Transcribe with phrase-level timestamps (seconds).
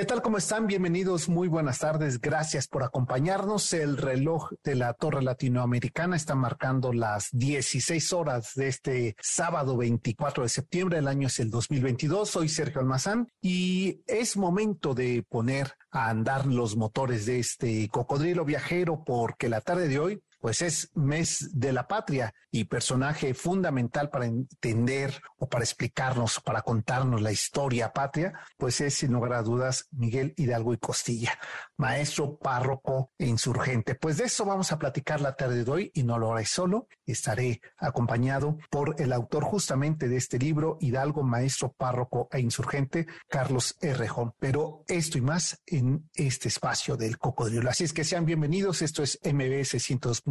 [0.00, 0.22] ¿Qué tal?
[0.22, 0.66] ¿Cómo están?
[0.66, 2.22] Bienvenidos, muy buenas tardes.
[2.22, 3.70] Gracias por acompañarnos.
[3.74, 10.44] El reloj de la Torre Latinoamericana está marcando las 16 horas de este sábado 24
[10.44, 11.00] de septiembre.
[11.00, 12.30] El año es el 2022.
[12.30, 18.46] Soy Sergio Almazán y es momento de poner a andar los motores de este cocodrilo
[18.46, 24.10] viajero porque la tarde de hoy pues es mes de la patria y personaje fundamental
[24.10, 29.42] para entender o para explicarnos, para contarnos la historia patria, pues es sin lugar a
[29.42, 31.38] dudas Miguel Hidalgo y Costilla,
[31.76, 33.94] maestro, párroco e insurgente.
[33.94, 36.88] Pues de eso vamos a platicar la tarde de hoy y no lo haré solo,
[37.04, 43.76] estaré acompañado por el autor justamente de este libro, Hidalgo, maestro, párroco e insurgente, Carlos
[43.80, 44.34] Errejón.
[44.38, 47.70] Pero esto y más en este espacio del cocodrilo.
[47.70, 50.22] Así es que sean bienvenidos, esto es MBS 102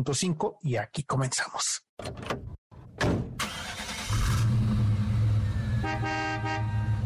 [0.61, 1.83] y aquí comenzamos.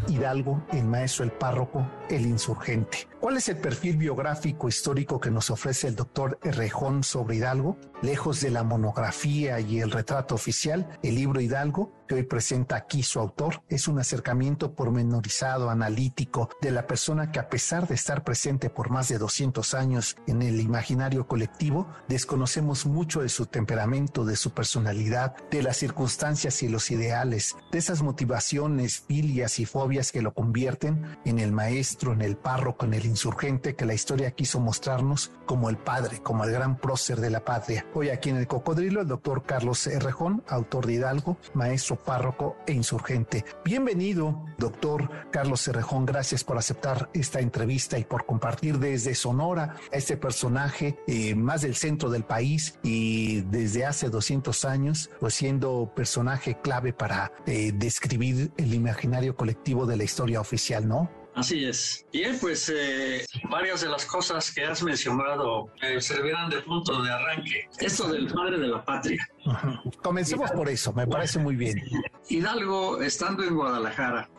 [0.07, 3.07] Hidalgo, el maestro, el párroco, el insurgente.
[3.19, 7.77] ¿Cuál es el perfil biográfico histórico que nos ofrece el doctor Errejón sobre Hidalgo?
[8.01, 13.01] Lejos de la monografía y el retrato oficial, el libro Hidalgo, que hoy presenta aquí
[13.01, 18.23] su autor, es un acercamiento pormenorizado, analítico, de la persona que a pesar de estar
[18.23, 24.25] presente por más de 200 años en el imaginario colectivo, desconocemos mucho de su temperamento,
[24.25, 30.11] de su personalidad, de las circunstancias y los ideales, de esas motivaciones, filias y fobias
[30.11, 34.31] que lo convierten en el maestro, en el párroco, en el insurgente que la historia
[34.31, 37.87] quiso mostrarnos como el padre, como el gran prócer de la patria.
[37.95, 42.73] Hoy aquí en el Cocodrilo, el doctor Carlos Errejón, autor de Hidalgo, maestro párroco e
[42.73, 43.45] insurgente.
[43.63, 46.05] Bienvenido, doctor Carlos Errejón.
[46.05, 51.61] Gracias por aceptar esta entrevista y por compartir desde Sonora a este personaje eh, más
[51.61, 57.71] del centro del país y desde hace 200 años, pues siendo personaje clave para eh,
[57.73, 61.22] describir el imaginario colectivo de la historia oficial, ¿no?
[61.35, 62.05] Así es.
[62.11, 67.11] Bien, pues eh, varias de las cosas que has mencionado eh, servirán de punto de
[67.11, 67.67] arranque.
[67.79, 69.27] Esto del padre de la patria.
[70.03, 71.81] Comencemos por eso, me parece muy bien.
[72.29, 74.29] Hidalgo, estando en Guadalajara,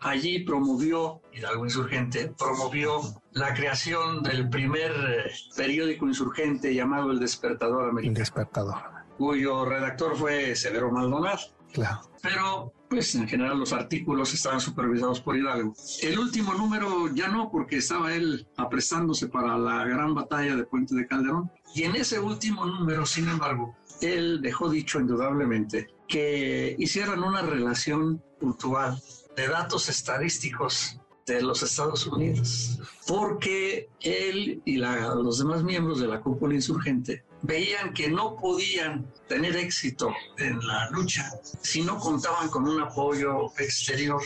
[0.00, 3.00] allí promovió, Hidalgo Insurgente, promovió
[3.32, 8.16] la creación del primer eh, periódico insurgente llamado El Despertador Americano.
[8.16, 8.74] El Despertador.
[9.16, 11.38] Cuyo redactor fue Severo Maldonado.
[11.72, 12.00] Claro.
[12.22, 15.74] Pero, pues en general los artículos estaban supervisados por Hidalgo.
[16.02, 20.94] El último número ya no, porque estaba él aprestándose para la gran batalla de Puente
[20.94, 21.50] de Calderón.
[21.74, 28.22] Y en ese último número, sin embargo, él dejó dicho indudablemente que hicieran una relación
[28.40, 29.00] puntual
[29.36, 36.20] de datos estadísticos de los Estados Unidos, porque él y los demás miembros de la
[36.20, 41.30] cúpula insurgente veían que no podían tener éxito en la lucha
[41.62, 44.22] si no contaban con un apoyo exterior.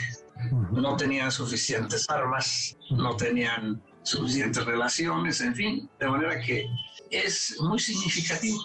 [0.73, 6.67] No tenían suficientes armas, no tenían suficientes relaciones, en fin, de manera que
[7.11, 8.59] es muy significativo.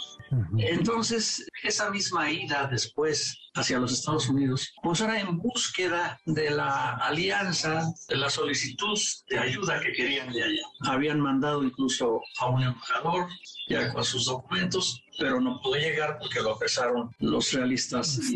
[0.58, 6.96] Entonces, esa misma ida después hacia los Estados Unidos, pues era en búsqueda de la
[6.96, 8.98] alianza, de la solicitud
[9.30, 10.64] de ayuda que querían de allá.
[10.82, 13.28] Habían mandado incluso a un embajador
[13.68, 18.20] ya con sus documentos, pero no pudo llegar porque lo apresaron los realistas.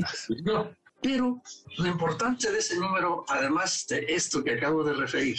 [1.04, 1.42] Pero
[1.80, 5.36] lo importante de ese número, además de esto que acabo de referir,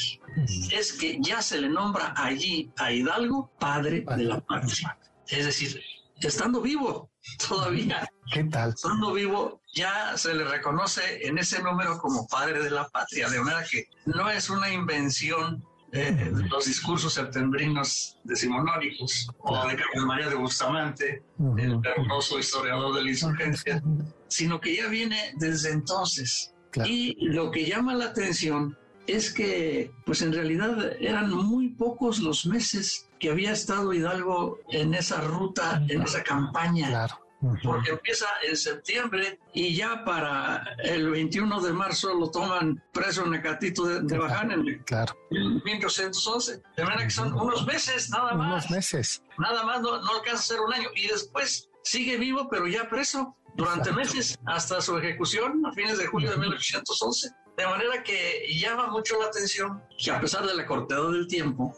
[0.73, 4.99] es que ya se le nombra allí a Hidalgo padre de la patria.
[5.29, 5.81] Es decir,
[6.29, 7.11] estando vivo
[7.49, 8.09] todavía.
[8.33, 8.71] ¿Qué tal?
[8.71, 13.41] Estando vivo, ya se le reconoce en ese número como padre de la patria, de
[13.41, 15.63] manera que no es una invención
[15.93, 21.23] de los discursos septembrinos decimonónicos o de Carlos María de Bustamante,
[21.59, 23.83] el hermoso historiador de la insurgencia,
[24.29, 26.55] sino que ya viene desde entonces.
[26.87, 32.47] Y lo que llama la atención es que, pues en realidad eran muy pocos los
[32.47, 36.89] meses que había estado Hidalgo en esa ruta, en esa campaña.
[36.89, 37.19] Claro.
[37.63, 43.35] Porque empieza en septiembre y ya para el 21 de marzo lo toman preso en
[43.35, 45.17] Acatito de, de Baján en, claro.
[45.31, 46.63] 1811.
[46.77, 48.65] De manera que son unos meses nada más.
[48.67, 49.23] Unos meses.
[49.39, 50.89] Nada más no, no alcanza a ser un año.
[50.97, 56.07] Y después sigue vivo, pero ya preso durante meses hasta su ejecución a fines de
[56.07, 57.31] julio de 1811.
[57.57, 61.75] De manera que llama mucho la atención que a pesar de la cortedad del tiempo,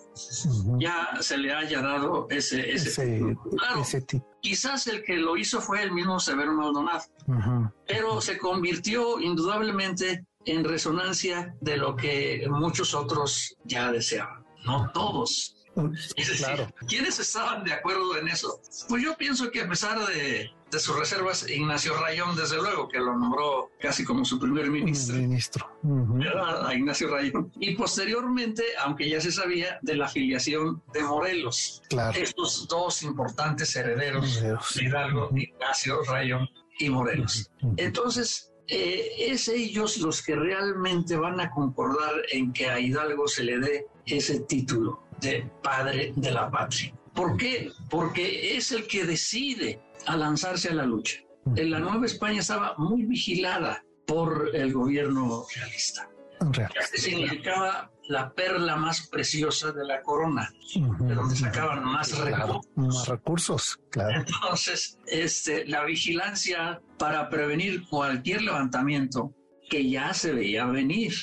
[0.78, 3.82] ya se le haya dado ese, ese, claro,
[4.40, 7.04] Quizás el que lo hizo fue el mismo Severo Maldonado,
[7.86, 14.44] pero se convirtió indudablemente en resonancia de lo que muchos otros ya deseaban.
[14.64, 15.56] No todos,
[16.38, 16.68] claro.
[16.88, 18.60] ¿quiénes estaban de acuerdo en eso?
[18.88, 22.98] Pues yo pienso que a pesar de, de sus reservas, Ignacio Rayón, desde luego, que
[22.98, 25.16] lo nombró casi como su primer ministro.
[25.16, 25.70] Ministro.
[26.64, 27.52] A Ignacio Rayón.
[27.60, 31.82] Y posteriormente, aunque ya se sabía, de la afiliación de Morelos.
[31.88, 32.18] Claro.
[32.18, 36.48] Estos dos importantes herederos de Hidalgo, Ignacio Rayón
[36.80, 37.50] y Morelos.
[37.76, 43.44] Entonces, eh, es ellos los que realmente van a concordar en que a Hidalgo se
[43.44, 46.92] le dé ese título de padre de la patria.
[47.14, 47.70] ¿Por qué?
[47.88, 51.18] Porque es el que decide a lanzarse a la lucha.
[51.56, 56.08] En la Nueva España estaba muy vigilada por el gobierno realista.
[56.52, 62.66] Que significaba la perla más preciosa de la corona, de donde sacaban más, recursos.
[62.76, 63.80] más recursos.
[63.90, 64.20] Claro.
[64.20, 69.34] Entonces, este, la vigilancia para prevenir cualquier levantamiento
[69.70, 71.14] que ya se veía venir.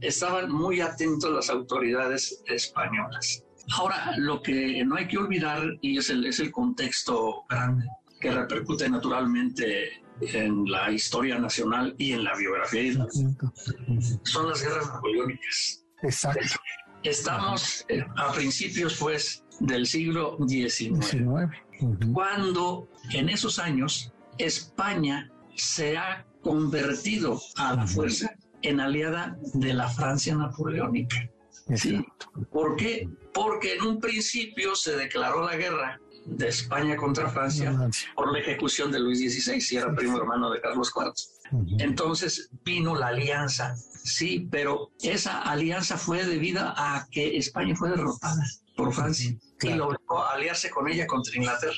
[0.00, 3.44] Estaban muy atentos las autoridades españolas.
[3.70, 7.86] Ahora, lo que no hay que olvidar, y es el, es el contexto grande,
[8.20, 13.06] que repercute naturalmente en la historia nacional y en la biografía,
[14.24, 15.84] son las guerras napoleónicas.
[16.02, 16.40] Exacto.
[17.02, 21.04] Estamos eh, a principios, pues, del siglo XIX,
[22.12, 29.88] cuando en esos años España se ha convertido a la fuerza en aliada de la
[29.88, 31.28] Francia napoleónica.
[31.76, 32.04] ¿Sí?
[32.50, 33.08] ¿Por qué?
[33.32, 37.76] Porque en un principio se declaró la guerra de España contra Francia
[38.14, 41.12] por la ejecución de Luis XVI, si era primo hermano de Carlos IV.
[41.78, 48.42] Entonces vino la alianza, sí, pero esa alianza fue debida a que España fue derrotada
[48.76, 51.74] por Francia y logró aliarse con ella contra Inglaterra.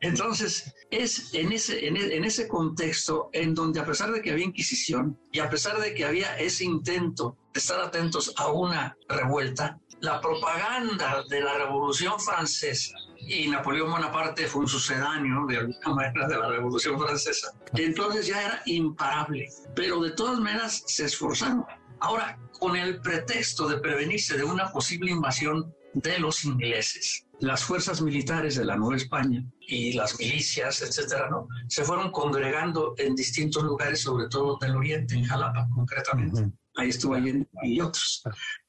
[0.00, 4.46] Entonces, es en ese, en, en, ese contexto en donde a pesar de que había
[4.46, 10.20] Inquisición y a pesar de que había ese intento estar atentos a una revuelta, la
[10.20, 16.38] propaganda de la Revolución Francesa y Napoleón Bonaparte fue un sucedáneo de alguna manera de
[16.38, 17.52] la Revolución Francesa.
[17.74, 21.64] Entonces ya era imparable, pero de todas maneras se esforzaron.
[22.00, 28.00] Ahora, con el pretexto de prevenirse de una posible invasión de los ingleses, las fuerzas
[28.00, 31.28] militares de la Nueva España y las milicias, etcétera,
[31.68, 36.50] se fueron congregando en distintos lugares, sobre todo del oriente, en Jalapa concretamente.
[36.80, 38.22] Ahí estuvo Allende y otros.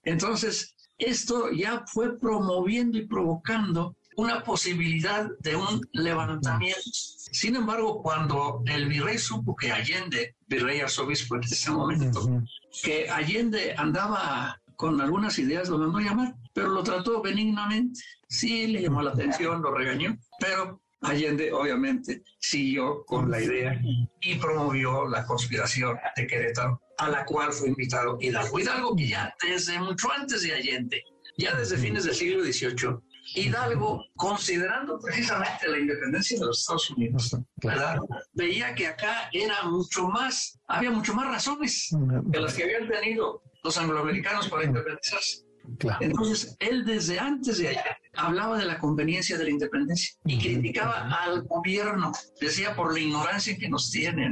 [0.04, 6.82] Entonces, esto ya fue promoviendo y provocando una posibilidad de un levantamiento.
[6.84, 12.44] Sin embargo, cuando el virrey supo que Allende, virrey arzobispo en ese momento,
[12.84, 18.02] que Allende andaba con algunas ideas, lo mandó llamar, pero lo trató benignamente.
[18.28, 23.80] Sí, le llamó la atención, lo regañó, pero Allende obviamente siguió con la idea
[24.20, 28.60] y promovió la conspiración de Querétaro, a la cual fue invitado Hidalgo.
[28.60, 31.04] Hidalgo que ya desde mucho antes de Allende,
[31.36, 33.00] ya desde fines del siglo XVIII,
[33.34, 37.36] Hidalgo, considerando precisamente la independencia de los Estados Unidos,
[38.34, 41.90] veía que acá era mucho más, había mucho más razones
[42.32, 45.44] que las que habían tenido los angloamericanos para independizarse.
[46.00, 51.08] Entonces, él desde antes de allá hablaba de la conveniencia de la independencia y criticaba
[51.10, 54.32] al gobierno, decía por la ignorancia que nos tienen,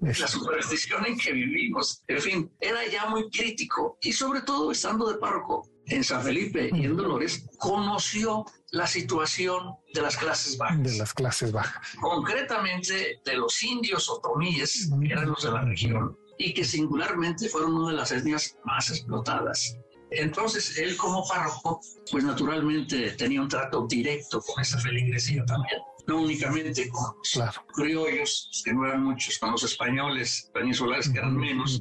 [0.00, 5.12] la superstición en que vivimos, en fin, era ya muy crítico y sobre todo estando
[5.12, 10.82] de párroco en San Felipe y en Dolores, conoció la situación de las clases bajas.
[10.82, 11.96] De las clases bajas.
[12.00, 17.74] Concretamente de los indios otomíes, que eran los de la región, y que singularmente fueron
[17.74, 19.76] una de las etnias más explotadas.
[20.10, 26.22] Entonces, él como párroco, pues naturalmente tenía un trato directo con esa feligresía también, no
[26.22, 31.80] únicamente con los criollos, que no eran muchos, con los españoles peninsulares, que eran menos.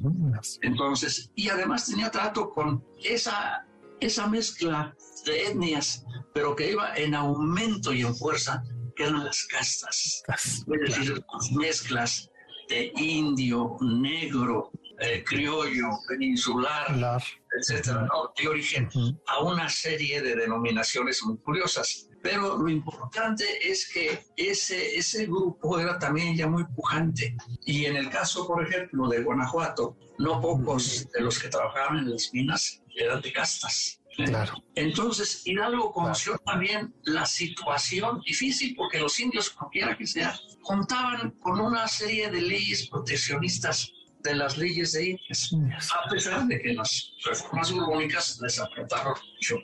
[0.62, 3.66] Entonces, y además tenía trato con esa,
[4.00, 4.96] esa mezcla
[5.26, 8.64] de etnias, pero que iba en aumento y en fuerza,
[8.96, 12.30] que eran las castas, es decir, mezclas
[12.68, 17.22] de indio, negro, eh, criollo, peninsular,
[17.58, 18.34] etcétera, ¿no?
[18.38, 18.89] de origen
[19.27, 22.10] a una serie de denominaciones muy curiosas.
[22.22, 27.36] Pero lo importante es que ese, ese grupo era también ya muy pujante.
[27.65, 32.12] Y en el caso, por ejemplo, de Guanajuato, no pocos de los que trabajaban en
[32.12, 34.01] las minas eran de castas.
[34.15, 34.53] Claro.
[34.75, 41.62] Entonces, Hidalgo conoció también la situación difícil, porque los indios, cualquiera que sea, contaban con
[41.62, 45.54] una serie de leyes proteccionistas de las leyes de indias,
[45.94, 49.58] a pesar de que las reformas urbánicas les apretaron mucho.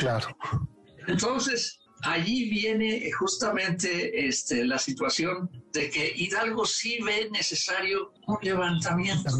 [0.00, 0.36] Claro.
[1.06, 9.30] Entonces, allí viene justamente este, la situación de que Hidalgo sí ve necesario un levantamiento,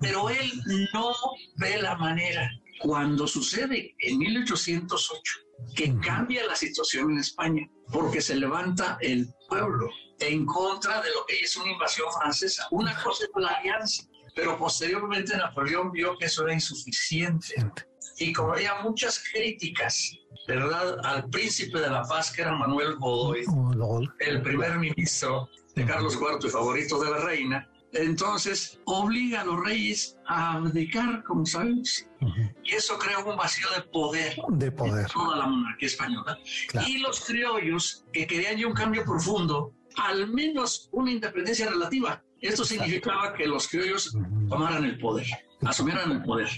[0.00, 0.52] pero él
[0.92, 1.12] no
[1.56, 2.50] ve la manera.
[2.80, 9.88] Cuando sucede en 1808 que cambia la situación en España, porque se levanta el pueblo
[10.20, 12.66] en contra de lo que es una invasión francesa.
[12.70, 14.04] Una cosa es la alianza,
[14.34, 17.54] pero posteriormente Napoleón vio que eso era insuficiente.
[18.18, 20.12] Y como había muchas críticas,
[20.46, 20.98] ¿verdad?
[21.04, 23.44] Al príncipe de la paz, que era Manuel Godoy,
[24.20, 29.60] el primer ministro de Carlos IV y favorito de la reina, entonces obliga a los
[29.64, 32.06] reyes a abdicar, como sabemos.
[32.64, 34.36] Y eso crea un vacío de poder.
[34.48, 35.06] De poder.
[35.06, 36.38] En toda la monarquía española.
[36.86, 42.22] Y los criollos, que querían ya un cambio profundo, al menos una independencia relativa.
[42.40, 44.14] Esto significaba que los criollos
[44.48, 45.26] tomaran el poder,
[45.62, 46.50] asumieran el poder,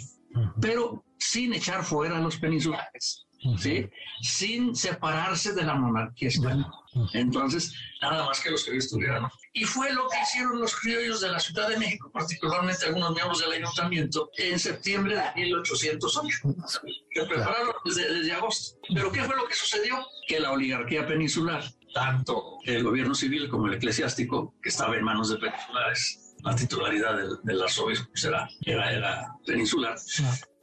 [0.60, 3.26] pero sin echar fuera a los peninsulares.
[3.58, 3.88] ¿sí?
[4.22, 6.72] sin separarse de la monarquía española.
[7.12, 9.28] Entonces, nada más que los criollos tuvieran.
[9.56, 13.40] Y fue lo que hicieron los criollos de la Ciudad de México, particularmente algunos miembros
[13.40, 16.38] del ayuntamiento, en septiembre de 1808,
[17.10, 18.78] que prepararon desde, agosto.
[18.92, 20.06] Pero ¿qué fue lo que sucedió?
[20.28, 25.30] Que la oligarquía peninsular, tanto el gobierno civil como el eclesiástico, que estaba en manos
[25.30, 29.96] de peninsulares, la titularidad del, del arzobispo era, era, peninsular.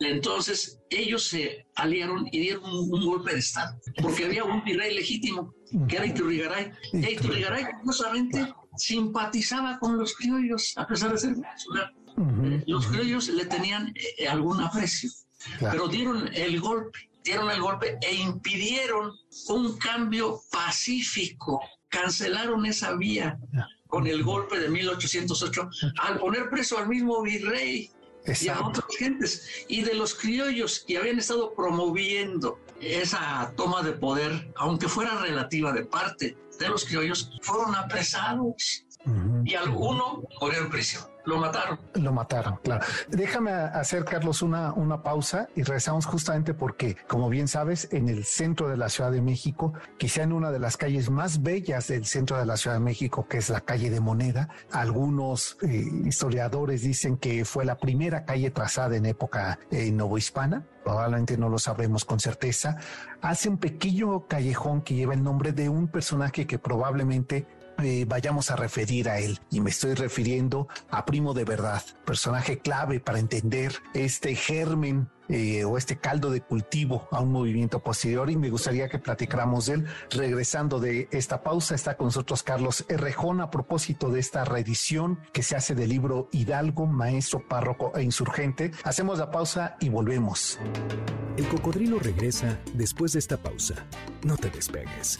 [0.01, 5.51] Entonces ellos se aliaron y dieron un, golpe de Estado, porque había un virrey legítimo,
[5.89, 6.71] que era Iturrigaray.
[6.93, 11.35] E Iturrigaray, curiosamente, simpatizaba con los criollos, a pesar de ser.
[11.35, 15.09] Eh, los criollos le tenían eh, algún aprecio,
[15.59, 19.13] pero dieron el golpe, dieron el golpe e impidieron
[19.49, 23.37] un cambio pacífico, cancelaron esa vía
[23.87, 27.91] con el golpe de 1808 al poner preso al mismo virrey
[28.25, 29.65] y a otras gentes.
[29.67, 35.71] Y de los criollos que habían estado promoviendo esa toma de poder, aunque fuera relativa
[35.71, 38.85] de parte de los criollos, fueron apresados
[39.45, 41.12] y alguno murió en prisión.
[41.25, 41.79] Lo mataron.
[41.93, 42.85] Lo mataron, claro.
[43.07, 48.25] Déjame hacer, Carlos, una, una pausa y regresamos justamente porque, como bien sabes, en el
[48.25, 52.05] centro de la Ciudad de México, quizá en una de las calles más bellas del
[52.05, 56.81] centro de la Ciudad de México, que es la calle de Moneda, algunos eh, historiadores
[56.81, 62.03] dicen que fue la primera calle trazada en época eh, novohispana, probablemente no lo sabremos
[62.03, 62.77] con certeza,
[63.21, 67.47] hace un pequeño callejón que lleva el nombre de un personaje que probablemente
[67.81, 69.39] eh, vayamos a referir a él.
[69.49, 75.63] Y me estoy refiriendo a Primo de Verdad, personaje clave para entender este germen eh,
[75.63, 79.73] o este caldo de cultivo a un movimiento posterior y me gustaría que platicáramos de
[79.75, 79.87] él.
[80.09, 85.43] Regresando de esta pausa, está con nosotros Carlos Errejón a propósito de esta reedición que
[85.43, 88.71] se hace del libro Hidalgo, Maestro, Párroco e Insurgente.
[88.83, 90.59] Hacemos la pausa y volvemos.
[91.37, 93.75] El cocodrilo regresa después de esta pausa.
[94.23, 95.19] No te despegues.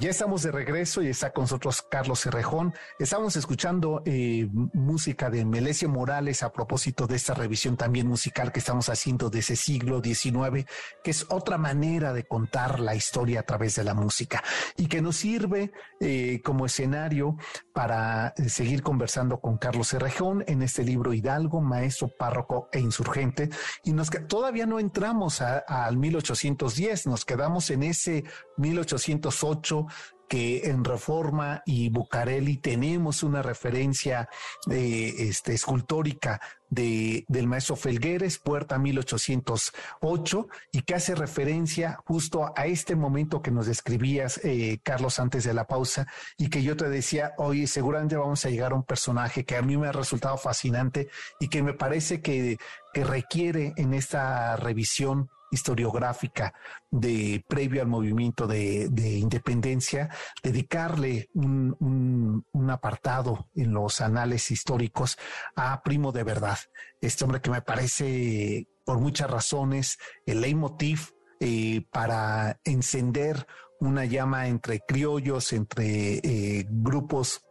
[0.00, 2.72] Ya estamos de regreso y está con nosotros Carlos Cerrejón.
[3.00, 8.60] Estamos escuchando eh, música de Melesio Morales a propósito de esta revisión también musical que
[8.60, 10.66] estamos haciendo de ese siglo XIX,
[11.02, 14.44] que es otra manera de contar la historia a través de la música
[14.76, 17.36] y que nos sirve eh, como escenario
[17.72, 23.50] para eh, seguir conversando con Carlos Cerrejón en este libro Hidalgo, maestro, párroco e insurgente.
[23.82, 28.22] Y nos todavía no entramos al 1810, nos quedamos en ese
[28.58, 29.87] 1808
[30.28, 34.28] que en Reforma y Bucareli tenemos una referencia
[34.70, 42.66] eh, este, escultórica de, del maestro Felgueres, Puerta 1808, y que hace referencia justo a
[42.66, 46.90] este momento que nos describías, eh, Carlos, antes de la pausa, y que yo te
[46.90, 50.36] decía, oye, seguramente vamos a llegar a un personaje que a mí me ha resultado
[50.36, 51.08] fascinante
[51.40, 52.58] y que me parece que,
[52.92, 56.54] que requiere en esta revisión historiográfica
[56.90, 58.88] de previo al movimiento de,
[59.18, 60.08] independencia,
[60.42, 65.18] dedicarle un, apartado en los anales históricos
[65.56, 66.58] a Primo de Verdad,
[67.00, 73.46] este hombre que me parece por muchas razones el leitmotiv eh, para encender
[73.80, 77.42] una llama entre criollos, entre eh, grupos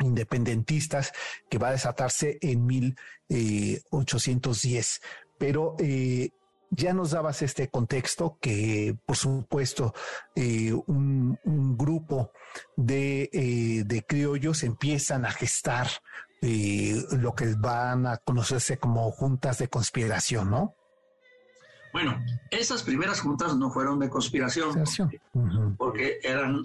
[0.00, 1.12] independentistas
[1.48, 5.00] que va a desatarse en 1810.
[5.38, 6.30] Pero eh,
[6.70, 9.94] ya nos dabas este contexto que, por supuesto,
[10.34, 11.38] eh, un,
[11.76, 12.32] grupo
[12.76, 15.88] de, eh, de, criollos empiezan a gestar
[16.40, 20.74] y lo que van a conocerse como juntas de conspiración, ¿no?
[21.92, 24.84] Bueno, esas primeras juntas no fueron de conspiración,
[25.76, 26.62] porque, eran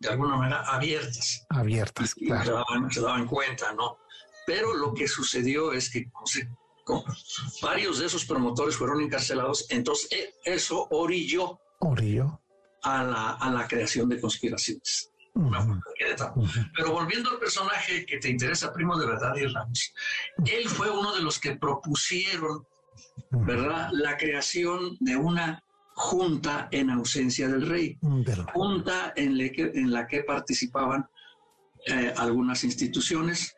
[0.00, 1.46] de alguna manera abiertas.
[1.48, 2.44] Abiertas, claro.
[2.44, 3.98] Se daban, se daban, cuenta, ¿no?
[4.46, 6.10] Pero lo que sucedió es que
[7.62, 12.40] varios de esos promotores fueron encarcelados, entonces e, eso orilló, orilló.
[12.82, 15.10] A, la, a la creación de conspiraciones.
[16.76, 19.92] Pero volviendo al personaje que te interesa, Primo de Verdad y Ramos,
[20.46, 22.64] él fue uno de los que propusieron,
[23.30, 25.64] ¿verdad?, la creación de una
[25.94, 27.98] junta en ausencia del rey,
[28.52, 31.08] junta en, en, la que participaban
[31.86, 33.56] eh, algunas instituciones,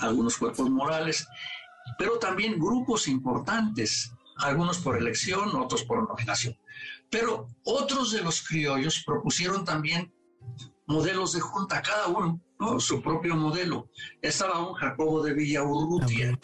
[0.00, 1.26] algunos cuerpos morales,
[1.96, 6.56] pero también grupos importantes, algunos por elección, otros por nominación.
[7.10, 10.12] Pero otros de los criollos propusieron también
[10.86, 12.40] modelos de junta, cada uno,
[12.78, 13.90] su propio modelo.
[14.20, 16.38] Estaba un Jacobo de Villaurrutia,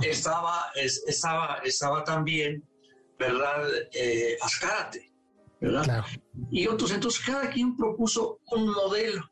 [0.00, 2.64] estaba, estaba, estaba también,
[3.18, 3.66] ¿verdad?
[3.92, 5.12] Eh, Azcárate,
[5.60, 6.04] ¿verdad?
[6.50, 9.28] Y otros, entonces cada quien propuso un modelo.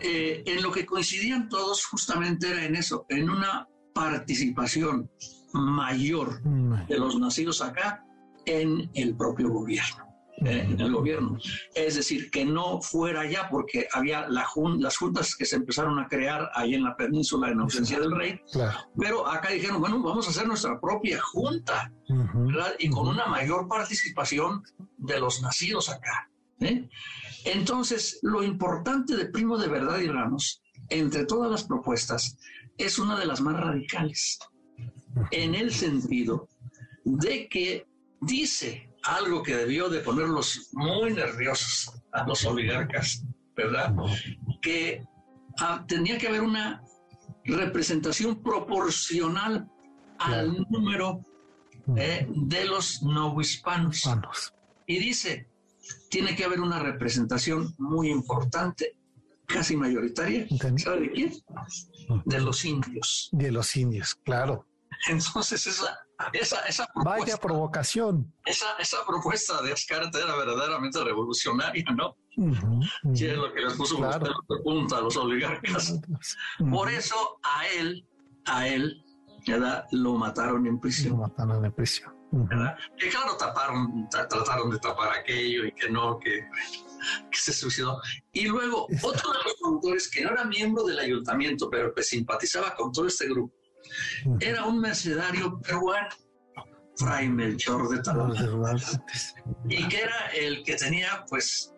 [0.00, 5.10] Eh, en lo que coincidían todos justamente era en eso, en una participación
[5.52, 8.04] mayor de los nacidos acá
[8.44, 10.04] en el propio gobierno
[10.38, 11.38] en el gobierno.
[11.74, 14.46] Es decir, que no fuera ya, porque había la
[14.78, 18.40] las juntas que se empezaron a crear ahí en la península en ausencia del rey,
[18.96, 21.92] pero acá dijeron, bueno, vamos a hacer nuestra propia junta,
[22.78, 24.62] Y con una mayor participación
[24.98, 26.30] de los nacidos acá.
[26.60, 26.88] ¿eh?
[27.44, 32.36] Entonces, lo importante de Primo de Verdad y Ramos, entre todas las propuestas,
[32.78, 34.38] es una de las más radicales,
[35.30, 36.48] en el sentido
[37.04, 37.86] de que
[38.20, 43.22] dice algo que debió de ponerlos muy nerviosos a los oligarcas,
[43.54, 43.94] ¿verdad?
[44.62, 45.04] Que
[45.60, 46.82] ah, tenía que haber una
[47.44, 49.68] representación proporcional
[50.18, 51.20] al número
[51.96, 54.08] eh, de los no hispanos.
[54.86, 55.48] Y dice,
[56.08, 58.96] tiene que haber una representación muy importante,
[59.46, 60.46] casi mayoritaria.
[60.76, 61.32] ¿Sabe de quién?
[62.24, 63.28] De los indios.
[63.32, 64.66] De los indios, claro.
[65.08, 65.98] Entonces esa,
[66.32, 68.32] esa, esa propuesta, Vaya provocación.
[68.44, 72.16] Esa, esa propuesta de Ascarte era verdaderamente revolucionaria, ¿no?
[73.14, 74.26] Sí, es lo que les puso claro.
[74.26, 76.00] de punta a los oligarcas.
[76.70, 78.06] Por eso a él,
[78.46, 79.04] a él,
[79.46, 79.86] ¿verdad?
[79.92, 81.12] lo mataron en prisión.
[81.12, 82.12] Lo mataron en prisión.
[82.98, 86.40] Que claro, taparon, trataron de tapar aquello y que no, que,
[87.30, 88.00] que se suicidó.
[88.32, 92.74] Y luego, otro de los promotores que no era miembro del ayuntamiento, pero que simpatizaba
[92.74, 93.54] con todo este grupo,
[94.40, 96.08] era un mercenario peruano,
[96.96, 99.34] Fray Melchor de Talamantes,
[99.68, 101.72] y que era el que tenía pues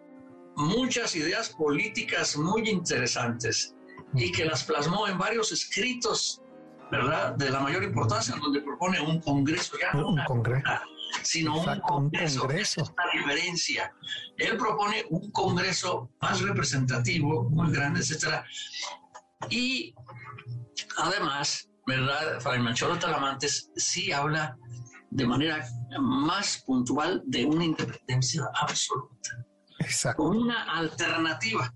[0.56, 3.74] muchas ideas políticas muy interesantes
[4.14, 6.42] y que las plasmó en varios escritos,
[6.90, 7.34] ¿verdad?
[7.34, 10.68] De la mayor importancia, donde propone un congreso, ya un congreso.
[11.22, 12.42] Sino un congreso.
[12.42, 12.94] Un congreso.
[13.12, 13.92] diferencia.
[14.36, 18.44] Él propone un congreso más representativo, muy grande, etcétera.
[19.50, 19.94] Y
[20.98, 22.40] además, ¿verdad?
[22.40, 24.56] Fray Melchor Talamantes sí habla
[25.10, 25.66] de manera
[26.00, 29.44] más puntual de una independencia absoluta.
[29.78, 30.22] Exacto.
[30.22, 31.72] Con una alternativa.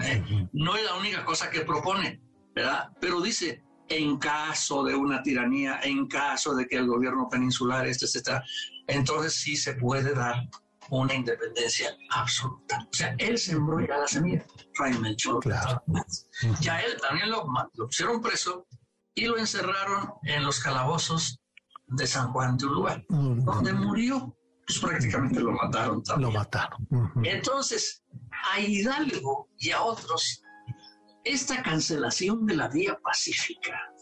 [0.00, 0.48] ¿eh?
[0.52, 2.20] No es la única cosa que propone,
[2.54, 2.90] ¿verdad?
[3.00, 3.62] Pero dice,
[3.96, 8.42] en caso de una tiranía, en caso de que el gobierno peninsular, este, etcétera,
[8.86, 10.48] entonces sí se puede dar
[10.90, 12.86] una independencia absoluta.
[12.90, 15.40] O sea, él sembró ya la semilla, Fray Melchor.
[15.40, 15.82] Claro.
[16.60, 18.66] Ya él también lo, lo pusieron preso
[19.14, 21.40] y lo encerraron en los calabozos
[21.86, 24.36] de San Juan de Uruguay, donde murió.
[24.66, 26.32] Pues prácticamente lo mataron también.
[26.32, 26.86] Lo mataron.
[27.24, 28.04] Entonces,
[28.52, 30.42] a Hidalgo y a otros,
[31.24, 33.92] esta cancelación de la vía pacífica,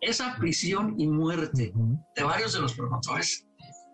[0.00, 1.72] esa prisión y muerte
[2.16, 3.46] de varios de los promotores,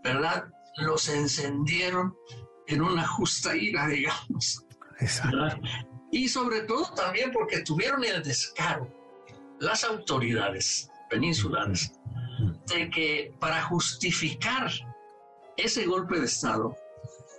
[0.05, 0.45] ¿verdad?
[0.79, 2.15] Los encendieron
[2.67, 4.65] en una justa ira, digamos.
[6.13, 8.89] Y sobre todo también porque tuvieron el descaro
[9.61, 11.93] las autoridades peninsulares
[12.69, 14.71] de que para justificar
[15.57, 16.77] ese golpe de Estado,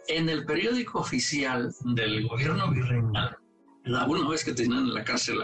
[0.07, 3.37] en el periódico oficial del gobierno virreinal,
[3.87, 5.41] una vez que tenían en la cárcel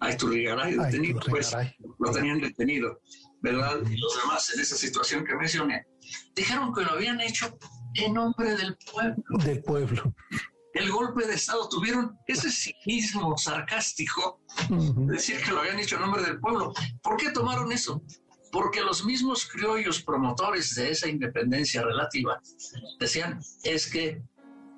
[0.00, 1.54] a Iturrigaray detenido, pues
[1.98, 3.00] lo tenían detenido,
[3.40, 3.78] ¿verdad?
[3.88, 5.86] Y los demás en esa situación que mencioné,
[6.34, 7.56] dijeron que lo habían hecho
[7.94, 9.24] en nombre del pueblo.
[9.44, 10.14] Del pueblo
[10.76, 16.02] el golpe de Estado, tuvieron ese cinismo sarcástico de decir que lo habían hecho en
[16.02, 16.74] nombre del pueblo.
[17.02, 18.02] ¿Por qué tomaron eso?
[18.52, 22.40] Porque los mismos criollos promotores de esa independencia relativa
[23.00, 24.22] decían es que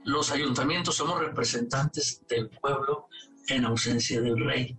[0.04, 3.07] los ayuntamientos somos representantes del pueblo
[3.48, 4.76] en ausencia del rey.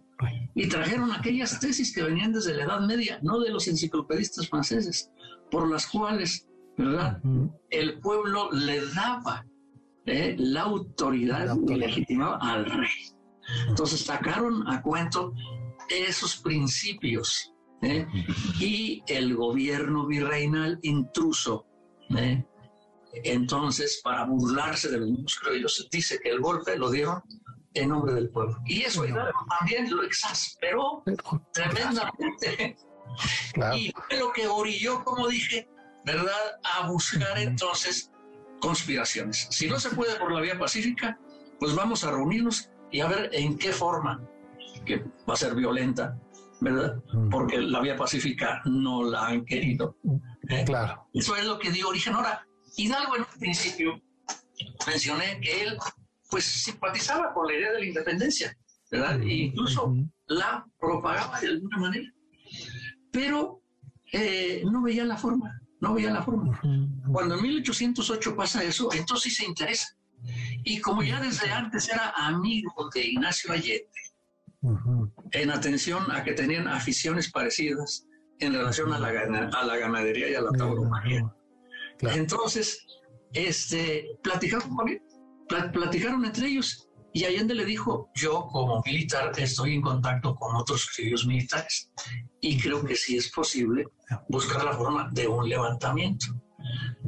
[0.53, 5.10] y trajeron aquellas tesis que venían desde la Edad Media, no de los enciclopedistas franceses,
[5.49, 6.45] por las cuales,
[6.77, 7.21] ¿verdad?
[7.69, 9.45] El pueblo le daba
[10.05, 10.36] ¿eh?
[10.38, 13.15] la autoridad y legitimaba al rey.
[13.67, 15.34] Entonces sacaron a cuento
[15.89, 18.05] esos principios ¿eh?
[18.60, 21.65] y el gobierno virreinal intruso.
[22.15, 22.43] ¿eh?
[23.23, 27.21] Entonces, para burlarse de los mismos criollos, dice que el golpe lo dieron
[27.73, 28.58] en nombre del pueblo.
[28.65, 29.03] Y eso
[29.60, 31.03] también lo exasperó
[31.53, 32.77] tremendamente.
[33.75, 35.67] Y fue lo que orilló, como dije,
[36.05, 38.12] ¿verdad?, a buscar entonces
[38.60, 39.47] conspiraciones.
[39.51, 41.19] Si no se puede por la vía pacífica,
[41.60, 44.21] pues vamos a reunirnos y a ver en qué forma,
[44.86, 46.19] que va a ser violenta,
[46.62, 47.01] ¿verdad?
[47.32, 49.95] Porque la vía pacífica no la han querido.
[50.49, 50.63] ¿eh?
[50.65, 51.08] Claro.
[51.13, 52.13] Eso es lo que dio origen.
[52.15, 54.01] Ahora, Hidalgo en un principio
[54.88, 55.77] mencioné que él
[56.29, 58.55] pues simpatizaba con la idea de la independencia,
[58.91, 59.21] ¿verdad?
[59.21, 59.95] E incluso
[60.27, 62.13] la propagaba de alguna manera.
[63.11, 63.61] Pero
[64.11, 66.59] eh, no veía la forma, no veía la forma.
[67.11, 69.87] Cuando en 1808 pasa eso, entonces sí se interesa.
[70.63, 73.87] Y como ya desde antes era amigo de Ignacio Allende,
[75.31, 78.05] en atención a que tenían aficiones parecidas
[78.39, 81.33] en relación a la, a la ganadería y a la tauromaquia.
[82.01, 82.85] Entonces,
[83.33, 85.01] este, platicaron con él,
[85.49, 90.89] platicaron entre ellos y Allende le dijo, yo como militar estoy en contacto con otros
[90.95, 91.91] criollos militares
[92.39, 93.88] y creo que sí es posible
[94.27, 96.27] buscar la forma de un levantamiento.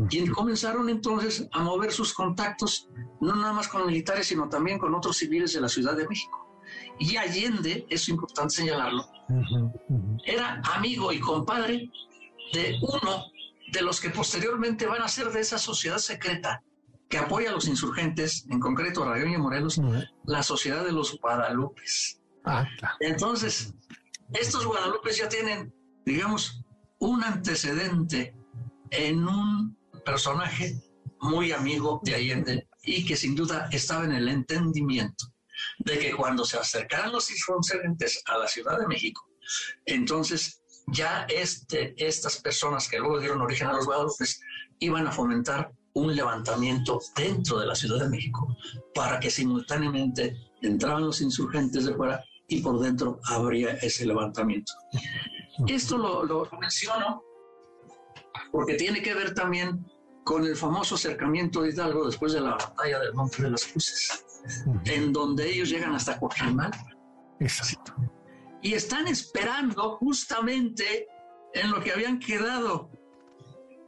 [0.09, 4.95] Y comenzaron entonces a mover sus contactos, no nada más con militares, sino también con
[4.95, 6.47] otros civiles de la Ciudad de México.
[6.99, 9.05] Y Allende, es importante señalarlo,
[10.25, 11.89] era amigo y compadre
[12.53, 13.25] de uno
[13.71, 16.63] de los que posteriormente van a ser de esa sociedad secreta
[17.11, 19.79] que apoya a los insurgentes, en concreto a Rayón y Morelos,
[20.23, 22.21] la Sociedad de los Guadalupes.
[22.45, 22.65] Ah,
[23.01, 23.73] Entonces,
[24.33, 25.73] estos Guadalupes ya tienen,
[26.05, 26.63] digamos,
[26.99, 28.33] un antecedente
[28.89, 30.81] en un personaje
[31.19, 35.25] muy amigo de Allende y que sin duda estaba en el entendimiento
[35.79, 39.27] de que cuando se acercaran los insurgentes a la Ciudad de México,
[39.85, 44.41] entonces ya este, estas personas que luego dieron origen a los Guadalupes
[44.79, 48.55] iban a fomentar un levantamiento dentro de la Ciudad de México
[48.93, 54.73] para que simultáneamente entraban los insurgentes de fuera y por dentro habría ese levantamiento.
[55.67, 57.23] Esto lo, lo menciono
[58.51, 59.85] porque tiene que ver también
[60.23, 64.25] con el famoso acercamiento de Hidalgo después de la batalla del Monte de las Cruces,
[64.85, 66.71] en donde ellos llegan hasta Coajimal.
[67.39, 67.93] Exacto.
[68.61, 71.07] Y están esperando justamente
[71.53, 72.91] en lo que habían quedado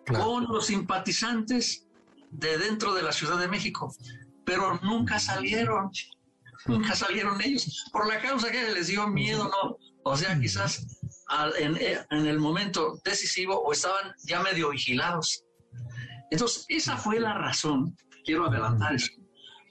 [0.07, 1.82] con los simpatizantes
[2.33, 3.93] de dentro de la Ciudad de México,
[4.45, 5.91] pero nunca salieron,
[6.65, 9.77] nunca salieron ellos, por la causa que les dio miedo, ¿no?
[10.03, 10.85] O sea, quizás
[11.57, 15.43] en, en, el momento decisivo o estaban ya medio vigilados.
[16.29, 19.13] Entonces, esa fue la razón, quiero adelantar eso,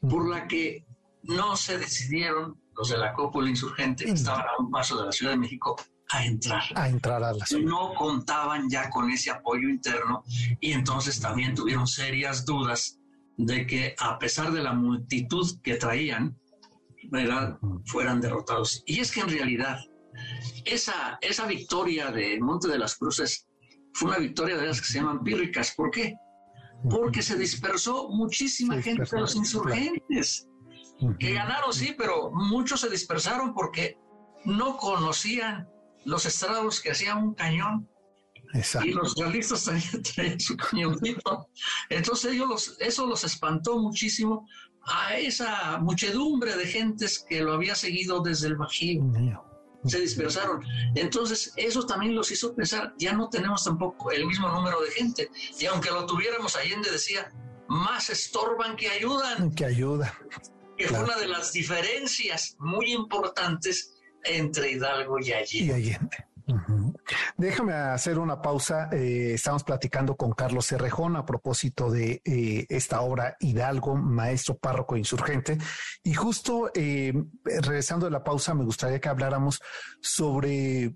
[0.09, 0.87] por la que
[1.23, 5.13] no se decidieron los de la cópula insurgente, que estaban a un paso de la
[5.13, 5.77] Ciudad de México,
[6.13, 6.63] a entrar.
[6.75, 7.65] A entrar a la ciudad.
[7.65, 10.23] No contaban ya con ese apoyo interno
[10.61, 12.99] y entonces también tuvieron serias dudas
[13.37, 16.39] de que a pesar de la multitud que traían,
[17.11, 17.59] ¿verdad?
[17.87, 18.83] fueran derrotados.
[18.87, 19.79] Y es que en realidad
[20.65, 23.49] esa, esa victoria de Monte de las Cruces
[23.95, 25.73] fue una victoria de las que se llaman pírricas.
[25.75, 26.15] ¿Por qué?
[26.91, 30.47] Porque se dispersó muchísima gente de los insurgentes,
[31.19, 33.97] que ganaron, sí, pero muchos se dispersaron porque
[34.45, 35.69] no conocían
[36.05, 37.89] los estrados que hacían un cañón.
[38.55, 38.89] Exacto.
[38.89, 39.65] Y los realistas
[40.15, 41.49] traían, su cañoncito.
[41.89, 44.47] Entonces ellos eso los espantó muchísimo
[44.85, 49.03] a esa muchedumbre de gentes que lo había seguido desde el Bajío.
[49.85, 50.63] Se dispersaron.
[50.95, 55.31] Entonces eso también los hizo pensar, ya no tenemos tampoco el mismo número de gente.
[55.59, 57.33] Y aunque lo tuviéramos, Allende decía,
[57.69, 59.53] más estorban que ayudan.
[59.53, 60.17] Que ayuda.
[60.77, 65.99] Que fue una de las diferencias muy importantes entre Hidalgo y Allende.
[67.37, 68.89] Déjame hacer una pausa.
[68.93, 74.97] Eh, estamos platicando con Carlos Cerrejón a propósito de eh, esta obra Hidalgo, maestro párroco
[74.97, 75.59] insurgente.
[76.03, 77.13] Y justo eh,
[77.45, 79.61] regresando de la pausa, me gustaría que habláramos
[80.01, 80.95] sobre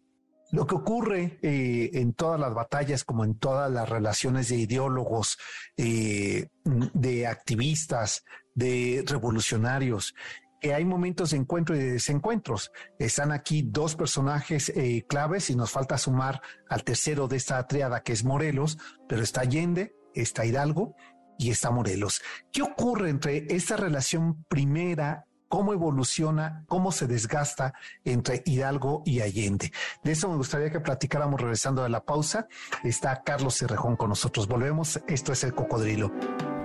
[0.53, 5.39] lo que ocurre en todas las batallas, como en todas las relaciones de ideólogos,
[5.77, 10.15] de activistas, de revolucionarios
[10.61, 12.71] que hay momentos de encuentro y de desencuentros.
[12.99, 18.03] Están aquí dos personajes eh, claves y nos falta sumar al tercero de esta triada
[18.03, 20.95] que es Morelos, pero está Allende, está Hidalgo
[21.39, 22.23] y está Morelos.
[22.53, 29.73] ¿Qué ocurre entre esta relación primera cómo evoluciona, cómo se desgasta entre Hidalgo y Allende.
[30.03, 32.47] De eso me gustaría que platicáramos regresando de la pausa.
[32.83, 34.49] Está Carlos Cerrejón con nosotros.
[34.49, 35.01] Volvemos.
[35.07, 36.13] Esto es el cocodrilo.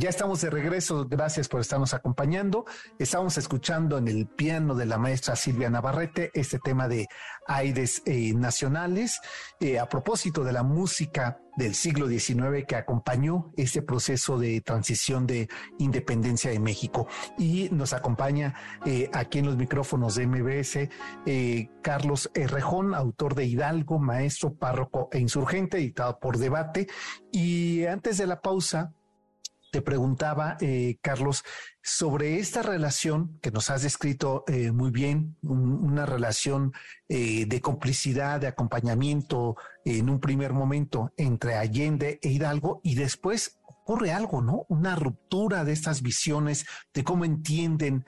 [0.00, 2.64] Ya estamos de regreso, gracias por estarnos acompañando.
[2.98, 7.06] Estamos escuchando en el piano de la maestra Silvia Navarrete este tema de
[7.46, 9.20] aires eh, nacionales
[9.60, 15.26] eh, a propósito de la música del siglo XIX que acompañó este proceso de transición
[15.26, 17.06] de independencia de México.
[17.36, 18.54] Y nos acompaña
[18.86, 20.78] eh, aquí en los micrófonos de MBS
[21.82, 26.86] Carlos Rejón, autor de Hidalgo, maestro, párroco e insurgente, editado por Debate.
[27.30, 28.94] Y antes de la pausa,
[29.70, 31.44] te preguntaba, eh, Carlos,
[31.82, 36.72] sobre esta relación que nos has descrito eh, muy bien, una relación
[37.08, 43.58] eh, de complicidad, de acompañamiento en un primer momento entre Allende e Hidalgo y después
[43.64, 44.66] ocurre algo, ¿no?
[44.68, 48.04] Una ruptura de estas visiones de cómo entienden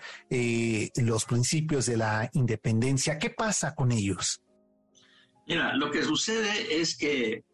[0.96, 3.18] los principios de la independencia.
[3.18, 4.42] ¿Qué pasa con ellos?
[5.46, 7.44] Mira, lo que sucede es que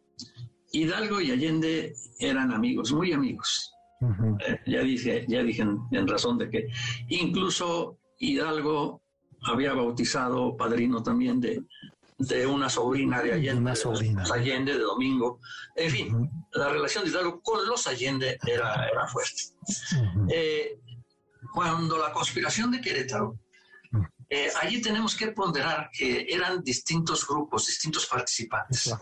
[0.72, 3.72] Hidalgo y Allende eran amigos, muy amigos.
[4.00, 6.68] Eh, ya dije, ya dije en, razón de que
[7.08, 9.02] incluso Hidalgo
[9.42, 11.64] había bautizado padrino también de,
[12.18, 14.24] de una sobrina de Allende, una sobrina.
[14.24, 15.40] De Allende de Domingo.
[15.74, 19.42] En fin, la relación de Hidalgo con los Allende era, era fuerte.
[20.30, 20.78] Eh,
[21.52, 23.38] cuando la conspiración de Querétaro
[24.30, 28.94] eh, allí tenemos que ponderar que eran distintos grupos, distintos participantes.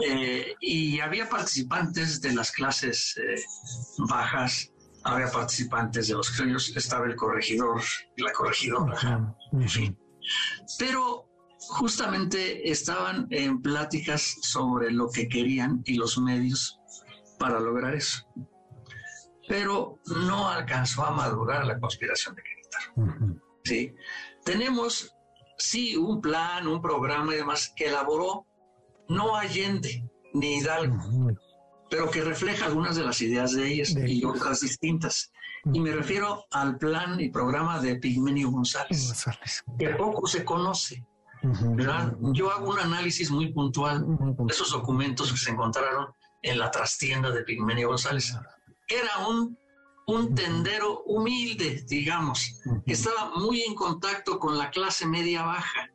[0.00, 3.42] Eh, y había participantes de las clases eh,
[4.08, 4.72] bajas,
[5.04, 7.82] había participantes de los criollos, estaba el corregidor
[8.16, 9.98] y la corregidora, en fin.
[10.78, 16.80] Pero justamente estaban en pláticas sobre lo que querían y los medios
[17.38, 18.26] para lograr eso.
[19.46, 23.40] Pero no alcanzó a madurar la conspiración de Querétaro.
[23.66, 23.94] ¿sí?
[24.46, 25.12] Tenemos,
[25.58, 28.46] sí, un plan, un programa y demás que elaboró
[29.08, 31.34] no Allende ni Hidalgo,
[31.90, 35.32] pero que refleja algunas de las ideas de ellas y otras distintas.
[35.72, 39.12] Y me refiero al plan y programa de Pigmenio González,
[39.76, 41.04] que poco se conoce.
[42.32, 46.06] Yo hago un análisis muy puntual de esos documentos que se encontraron
[46.42, 48.32] en la trastienda de Pigmenio González.
[48.86, 49.58] Era un
[50.06, 55.90] un tendero humilde, digamos, que estaba muy en contacto con la clase media baja,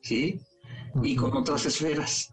[0.00, 0.40] ¿sí?
[1.02, 2.32] Y con otras esferas.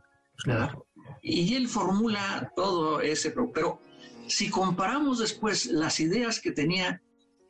[1.22, 3.82] Y él formula todo ese, pero
[4.28, 7.02] si comparamos después las ideas que tenía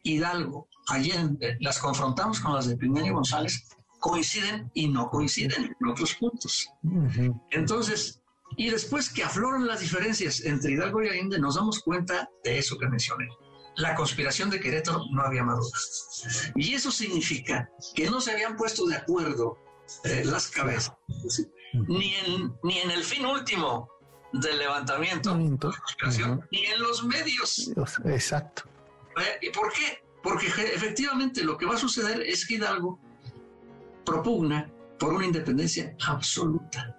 [0.04, 3.70] Hidalgo, Allende, las confrontamos con las de Pimenio González,
[4.00, 6.68] coinciden y no coinciden en otros puntos.
[7.52, 8.24] Entonces,
[8.58, 12.80] y después que afloran las diferencias entre Hidalgo y Allende, nos damos cuenta de eso
[12.80, 13.30] que mencioné
[13.82, 15.72] la conspiración de Querétaro no había madurado.
[16.56, 19.58] Y eso significa que no se habían puesto de acuerdo
[20.04, 20.94] eh, las cabezas,
[21.74, 23.90] ni en, ni en el fin último
[24.34, 27.72] del levantamiento, de conspiración, ni en los medios.
[28.06, 28.64] Exacto.
[29.18, 30.04] Eh, ¿Y por qué?
[30.24, 33.00] Porque efectivamente lo que va a suceder es que Hidalgo
[34.06, 36.96] propugna por una independencia absoluta.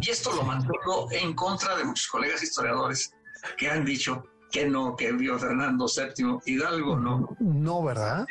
[0.00, 3.12] Y esto lo mantuvo en contra de muchos colegas historiadores
[3.56, 7.36] que han dicho que no, que vio Fernando VII Hidalgo, ¿no?
[7.40, 8.26] No, ¿verdad?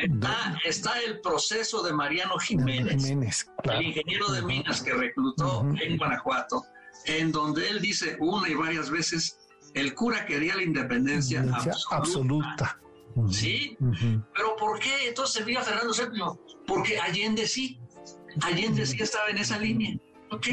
[0.63, 3.03] Está, el proceso de Mariano Jiménez,
[3.63, 6.63] el ingeniero de minas que reclutó en Guanajuato,
[7.05, 9.39] en donde él dice una y varias veces,
[9.73, 11.43] el cura quería la independencia
[11.89, 12.79] absoluta.
[13.29, 13.75] ¿Sí?
[14.33, 16.55] Pero ¿por qué entonces vio Fernando VII?
[16.67, 17.79] Porque Allende sí,
[18.41, 19.97] Allende sí estaba en esa línea.
[20.29, 20.47] ¿Ok?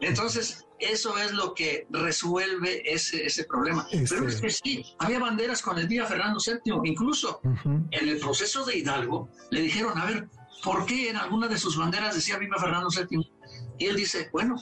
[0.00, 3.86] Entonces, eso es lo que resuelve ese, ese problema.
[3.90, 6.80] Pero es que sí, había banderas con el día Fernando VII.
[6.84, 10.28] Incluso en el proceso de Hidalgo le dijeron, a ver,
[10.62, 13.32] ¿por qué en alguna de sus banderas decía Viva Fernando VII?
[13.78, 14.56] Y él dice, bueno,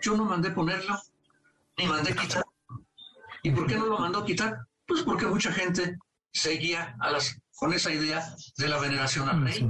[0.00, 0.98] yo no mandé ponerlo,
[1.78, 2.44] ni mandé quitar.
[3.42, 4.66] ¿Y por qué no lo mandó quitar?
[4.86, 5.96] Pues porque mucha gente
[6.32, 8.24] seguía a las, con esa idea
[8.56, 9.68] de la veneración al rey.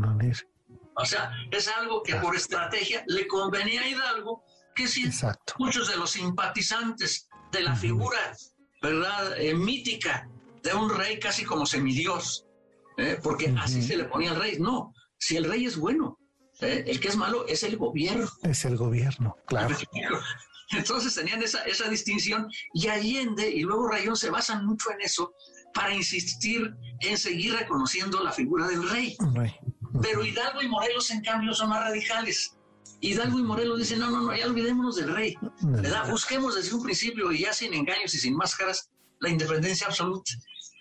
[0.95, 5.11] O sea, es algo que por estrategia le convenía a Hidalgo que sí,
[5.59, 8.19] muchos de los simpatizantes de la figura,
[8.81, 10.29] ¿verdad?, eh, mítica
[10.63, 12.47] de un rey casi como semidios,
[12.97, 13.19] ¿eh?
[13.23, 14.59] porque así se le ponía al rey.
[14.59, 16.19] No, si el rey es bueno,
[16.61, 16.85] ¿eh?
[16.87, 18.29] el que es malo es el gobierno.
[18.43, 19.77] Es el gobierno, claro.
[20.71, 25.35] Entonces tenían esa, esa distinción y Allende y luego Rayón se basan mucho en eso
[25.75, 29.17] para insistir en seguir reconociendo la figura del rey.
[30.01, 32.57] Pero Hidalgo y Morelos, en cambio, son más radicales.
[33.03, 35.37] Hidalgo y Morelos dicen, no, no, no, ya olvidémonos del rey.
[35.61, 36.09] ¿verdad?
[36.09, 40.31] Busquemos desde un principio y ya sin engaños y sin máscaras la independencia absoluta.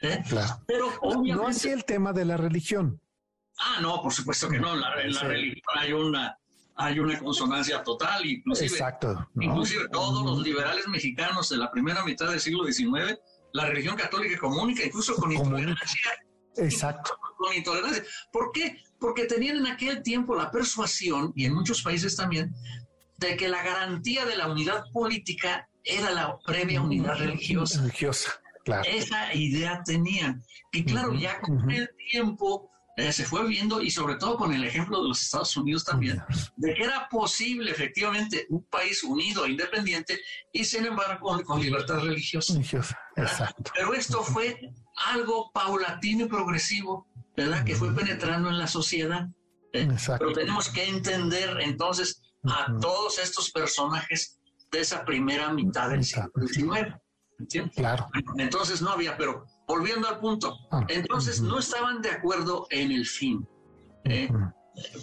[0.03, 0.23] ¿eh?
[0.29, 0.63] Claro.
[0.67, 1.41] Pero obviamente...
[1.41, 3.01] No así el tema de la religión.
[3.57, 4.73] Ah, no, por supuesto que no.
[4.73, 6.37] En la, religión hay una,
[6.75, 12.29] hay una consonancia total, inclusive, Exacto, inclusive todos los liberales mexicanos de la primera mitad
[12.29, 13.19] del siglo XIX,
[13.53, 16.11] la religión católica comunica incluso con intolerancia.
[16.55, 17.17] Exacto.
[17.37, 18.03] Con intolerancia.
[18.31, 18.79] ¿Por qué?
[19.01, 22.55] Porque tenían en aquel tiempo la persuasión, y en muchos países también,
[23.17, 27.81] de que la garantía de la unidad política era la previa unidad religiosa.
[27.81, 28.31] Religiosa,
[28.63, 28.83] claro.
[28.87, 30.43] Esa idea tenían.
[30.71, 34.63] Y claro, ya con el tiempo eh, se fue viendo, y sobre todo con el
[34.63, 36.21] ejemplo de los Estados Unidos también,
[36.57, 40.19] de que era posible efectivamente un país unido e independiente
[40.51, 42.53] y sin embargo con, libertad religiosa.
[42.53, 43.71] Religiosa, exacto.
[43.73, 44.59] Pero esto fue
[44.95, 47.63] algo paulatino y progresivo, ¿verdad?
[47.63, 49.27] Que fue penetrando en la sociedad.
[49.73, 49.87] ¿eh?
[50.19, 54.39] Pero tenemos que entender entonces a todos estos personajes
[54.71, 56.95] de esa primera mitad del siglo XIX.
[57.39, 57.75] ¿Entiendes?
[57.75, 58.07] Claro.
[58.37, 63.05] Entonces no había, pero volviendo al punto, ah, entonces no estaban de acuerdo en el
[63.05, 63.47] fin.
[64.05, 64.29] ¿eh?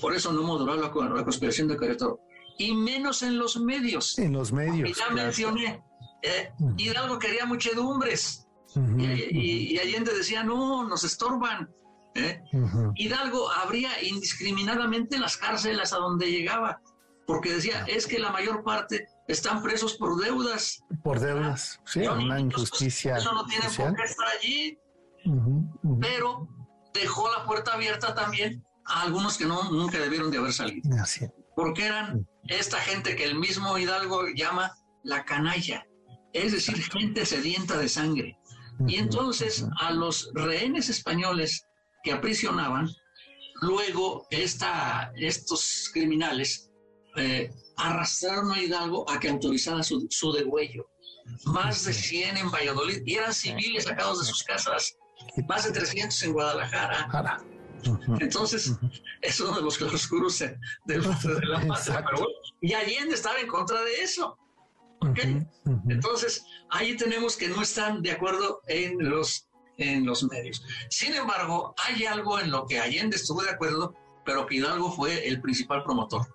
[0.01, 0.91] Por eso no moderó la,
[1.25, 2.21] conspiración de Querétaro.
[2.59, 4.19] Y menos en los medios.
[4.19, 4.97] En los medios.
[4.97, 5.83] ya mencioné.
[6.23, 6.53] ¿eh?
[6.77, 8.47] Hidalgo quería muchedumbres.
[8.99, 11.71] y, Allende decía, no, nos estorban.
[12.19, 12.43] ¿Eh?
[12.97, 16.81] Hidalgo abría indiscriminadamente las cárceles a donde llegaba,
[17.27, 20.83] porque decía, es que la mayor parte están presos por deudas.
[21.03, 23.19] Por deudas, sí, una injusticia.
[23.19, 24.79] Eso no tiene por qué estar allí.
[26.01, 26.49] Pero
[26.95, 30.89] dejó la puerta abierta también a algunos que no, nunca debieron de haber salido.
[31.55, 35.87] Porque eran esta gente que el mismo Hidalgo llama la canalla,
[36.33, 38.39] es decir, gente sedienta de sangre.
[38.87, 41.68] Y entonces a los rehenes españoles
[42.09, 42.89] que aprisionaban,
[43.61, 46.71] luego esta, estos criminales
[47.17, 50.89] eh, arrastraron a Hidalgo a que autorizara su, su degüello.
[51.45, 54.97] Más de 100 en Valladolid, y eran civiles sacados de sus casas,
[55.47, 57.45] más de 300 en Guadalajara.
[58.21, 58.73] Entonces,
[59.21, 62.07] es uno de los claroscuros de, de, la patria.
[62.63, 64.39] y Allende estaba en contra de eso.
[65.91, 69.48] Entonces, ahí tenemos que no están de acuerdo en los,
[69.79, 70.63] en los medios.
[70.91, 75.27] Sin embargo, hay algo en lo que Allende estuvo de acuerdo, pero que Hidalgo fue
[75.27, 76.27] el principal promotor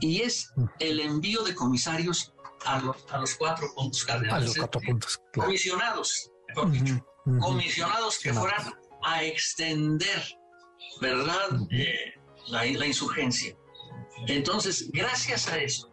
[0.00, 2.34] y es el envío de comisarios
[2.64, 4.42] a los, a los cuatro puntos cardenales.
[4.42, 7.06] A los cuatro puntos, Comisionados, mejor dicho.
[7.40, 10.22] Comisionados que fueran a extender,
[11.00, 12.14] ¿verdad?, eh,
[12.48, 13.56] la, la insurgencia.
[14.26, 15.90] Entonces, gracias a eso,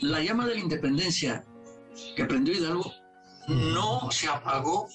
[0.00, 1.44] la llama de la independencia
[2.16, 2.92] que prendió Hidalgo
[3.46, 4.88] no se apagó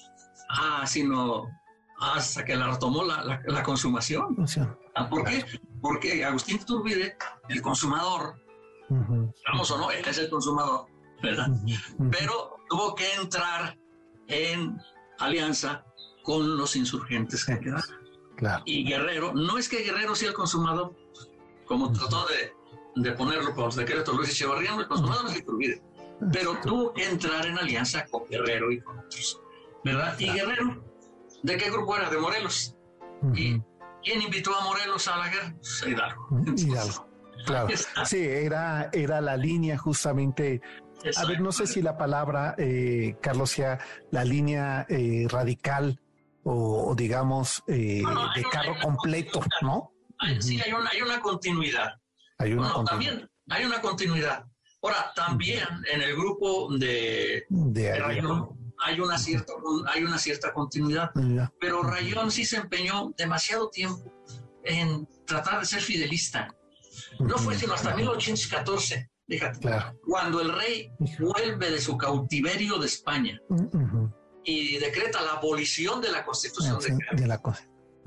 [0.50, 1.48] ah, sino
[2.00, 4.36] hasta que la retomó la, la, consumación.
[4.94, 5.44] Ah, ¿Por qué?
[5.80, 7.16] Porque Agustín Turbide,
[7.48, 8.40] el consumador,
[8.88, 10.86] vamos o no, él es el consumador,
[11.22, 11.48] ¿verdad?
[12.10, 13.78] Pero tuvo que entrar
[14.28, 14.80] en
[15.18, 15.84] alianza
[16.24, 18.00] con los insurgentes que quedaron.
[18.36, 18.62] Claro.
[18.64, 20.96] Y Guerrero, no es que Guerrero sea el consumador,
[21.66, 22.54] como trató de,
[23.02, 25.82] de, ponerlo por los decretos Luis Echevarría, el consumador es Turbide,
[26.32, 29.39] pero tuvo que entrar en alianza con Guerrero y con otros,
[29.84, 30.18] ¿verdad?
[30.18, 30.84] Y Guerrero,
[31.42, 32.10] ¿de qué grupo era?
[32.10, 32.76] De Morelos.
[33.34, 33.60] Y
[34.02, 35.54] ¿Quién invitó a Morelos a la guerra?
[35.56, 36.28] Pues, Hidalgo.
[36.56, 37.06] Hidalgo.
[37.46, 37.68] Claro.
[38.04, 40.60] Sí, era, era la línea justamente.
[41.16, 43.78] A ver, no sé si la palabra, eh, Carlos, sea
[44.10, 45.98] la línea eh, radical
[46.44, 48.02] o, digamos eh,
[48.34, 49.92] de carro completo, ¿no?
[50.40, 51.94] sí, hay una, hay una continuidad.
[52.38, 53.14] Hay una continuidad.
[53.14, 54.44] También hay una continuidad.
[54.82, 57.92] Ahora, también en el grupo de, de,
[58.82, 59.52] hay una cierta,
[59.88, 61.10] hay una cierta continuidad.
[61.60, 64.12] Pero Rayón sí se empeñó demasiado tiempo
[64.64, 66.54] en tratar de ser fidelista.
[67.18, 69.68] No fue sino hasta 1814, fíjate,
[70.06, 73.40] cuando el rey vuelve de su cautiverio de España
[74.44, 76.78] y decreta la abolición de la constitución
[77.12, 77.40] de, la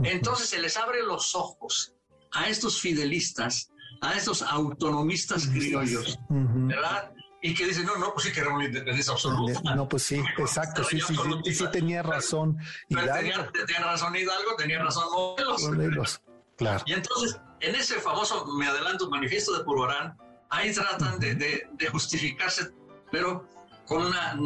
[0.04, 1.96] Entonces se les abre los ojos
[2.32, 7.14] a estos fidelistas, a estos autonomistas criollos, ¿verdad?
[7.46, 9.76] Y que dice, no, no, pues sí que era una independencia absoluta.
[9.76, 12.58] No, pues sí, exacto, sí, sí, sí, sí, tenía razón.
[12.88, 16.22] Tenía, tenía, razón Hidalgo, tenía razón Morelos.
[16.56, 16.82] Claro.
[16.86, 20.18] Y entonces, en ese famoso, me adelanto, manifiesto de Purborán,
[20.52, 22.72] ahí tratan de, de, justificarse,
[23.12, 23.46] pero
[23.88, 24.40] con una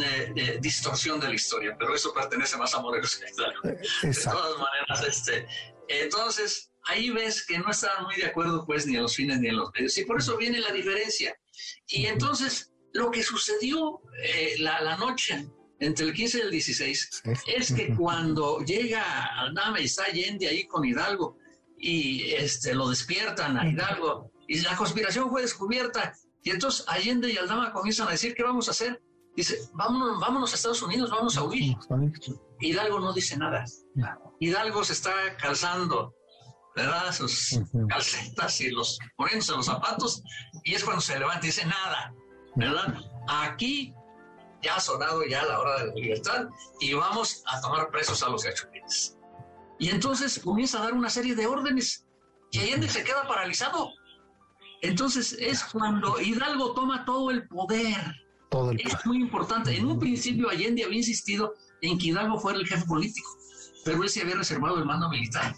[0.60, 3.60] distorsión de la historia, pero eso pertenece más a Morelos que a Hidalgo.
[3.64, 5.48] Eh, de todas maneras, este,
[5.88, 9.50] entonces, ahí ves que no estaban muy de acuerdo, pues, ni en los fines ni
[9.50, 11.38] en los medios, y por eso viene la diferencia.
[11.88, 15.48] Y entonces, lo que sucedió eh, la, noche
[15.80, 20.66] entre el 15 y el 16, es que cuando llega Aldama y está Allende ahí
[20.66, 21.38] con Hidalgo
[21.78, 27.38] y este, lo despiertan a Hidalgo y la conspiración fue descubierta y entonces Allende y
[27.38, 29.00] Aldama comienzan a decir, ¿qué vamos a hacer?
[29.36, 31.78] Dice, vámonos, vámonos a Estados Unidos, vamos a huir.
[32.60, 33.64] Hidalgo no dice nada.
[34.39, 36.16] Hidalgo se está calzando,
[36.76, 37.14] ¿verdad?
[37.14, 40.24] Sus calcetas y los poniéndose los zapatos
[40.64, 42.16] y es cuando se levanta y dice nada,
[42.58, 42.95] ¿verdad?
[43.28, 43.93] Aquí
[44.62, 46.47] ya ha sonado ya la hora de la libertad
[46.80, 49.16] y vamos a tomar presos a los gachupines.
[49.80, 52.05] Y entonces comienza a dar una serie de órdenes
[52.51, 53.91] y Allende se queda paralizado.
[54.82, 58.16] Entonces es cuando Hidalgo toma todo el poder.
[58.49, 59.76] Todo el Es muy importante.
[59.76, 63.30] En un principio Allende había insistido en que Hidalgo fuera el jefe político,
[63.86, 65.55] pero él se había reservado el mando militar.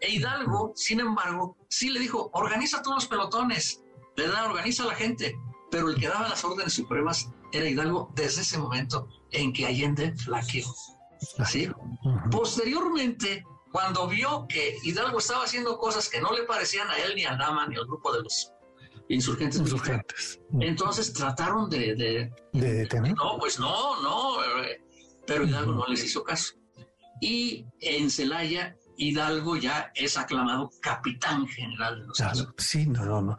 [0.00, 3.84] E Hidalgo, sin embargo, sí le dijo, organiza todos los pelotones,
[4.16, 5.36] le da, organiza a la gente,
[5.70, 10.14] pero el que daba las órdenes supremas era Hidalgo desde ese momento en que Allende
[10.16, 10.66] flaqueó.
[11.46, 11.70] ¿sí?
[12.30, 17.24] Posteriormente, cuando vio que Hidalgo estaba haciendo cosas que no le parecían a él ni
[17.24, 18.52] a Nama ni al grupo de los
[19.08, 20.40] insurgentes, insurgentes.
[20.60, 23.14] entonces trataron de, de, detener.
[23.14, 24.80] No, pues no, no, eh,
[25.26, 26.54] pero Hidalgo no les hizo caso.
[27.20, 33.36] Y en Celaya Hidalgo ya es aclamado capitán general de los Sí, no, no, no.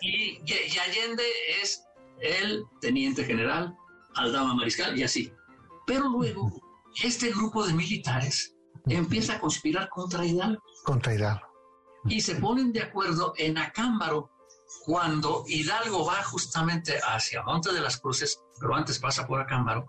[0.00, 1.24] Y, y, Allende
[1.60, 1.84] es
[2.20, 3.76] el teniente general,
[4.14, 5.30] Aldama Mariscal y así.
[5.86, 6.50] Pero luego,
[7.02, 8.54] este grupo de militares
[8.86, 10.62] empieza a conspirar contra Hidalgo.
[10.84, 11.46] Contra Hidalgo.
[12.06, 14.30] Y se ponen de acuerdo en Acámbaro
[14.86, 19.86] cuando Hidalgo va justamente hacia Monte de las Cruces, pero antes pasa por Acámbaro.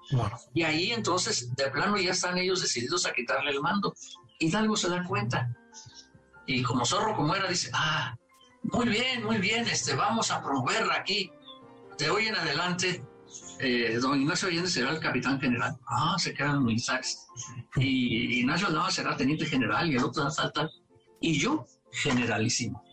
[0.53, 3.93] Y ahí entonces, de plano, ya están ellos decididos a quitarle el mando.
[4.39, 5.53] Hidalgo se da cuenta.
[6.47, 8.15] Y como zorro como era, dice, ah,
[8.63, 11.31] muy bien, muy bien, este, vamos a promover aquí.
[11.97, 13.03] De hoy en adelante,
[13.59, 15.77] eh, don Ignacio Allende será el capitán general.
[15.87, 17.27] Ah, se quedan militares.
[17.75, 20.71] Y Ignacio Aldama será teniente general y el otro tal, tal.
[21.19, 22.83] Y yo, generalísimo.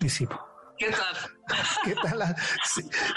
[0.79, 1.17] ¿Qué tal?
[1.85, 2.37] ¿Qué tal?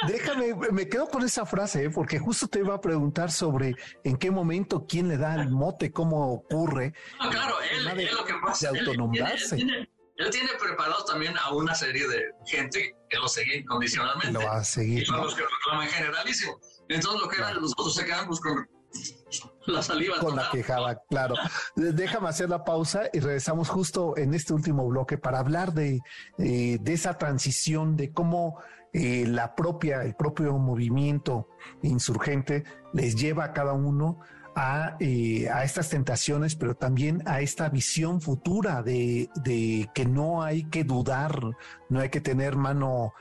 [0.08, 1.90] Déjame, me quedo con esa frase, ¿eh?
[1.90, 5.92] porque justo te iba a preguntar sobre en qué momento, quién le da el mote,
[5.92, 6.94] cómo ocurre.
[7.20, 8.72] No, claro, él, es lo que pasa.
[8.72, 9.56] De autonombrarse.
[9.56, 14.34] Él, tiene, preparado también a una serie de gente que lo sigue incondicionalmente.
[14.34, 15.04] Lo va a seguir.
[15.04, 16.60] Y son los que reclaman generalísimo.
[16.90, 18.68] Entonces, lo que eran los otros se quedan pues, con
[19.68, 20.18] la saliva.
[20.20, 21.36] Con la quejaba, claro.
[21.76, 26.00] Déjame hacer la pausa y regresamos justo en este último bloque para hablar de,
[26.38, 28.60] eh, de esa transición, de cómo
[28.94, 31.48] eh, la propia, el propio movimiento
[31.84, 32.64] insurgente
[32.94, 34.20] les lleva a cada uno
[34.56, 40.42] a, eh, a, estas tentaciones, pero también a esta visión futura de, de, que no
[40.42, 41.40] hay que dudar,
[41.88, 43.14] no hay que tener mano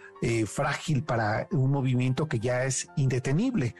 [0.46, 3.76] frágil para un movimiento que ya es indetenible.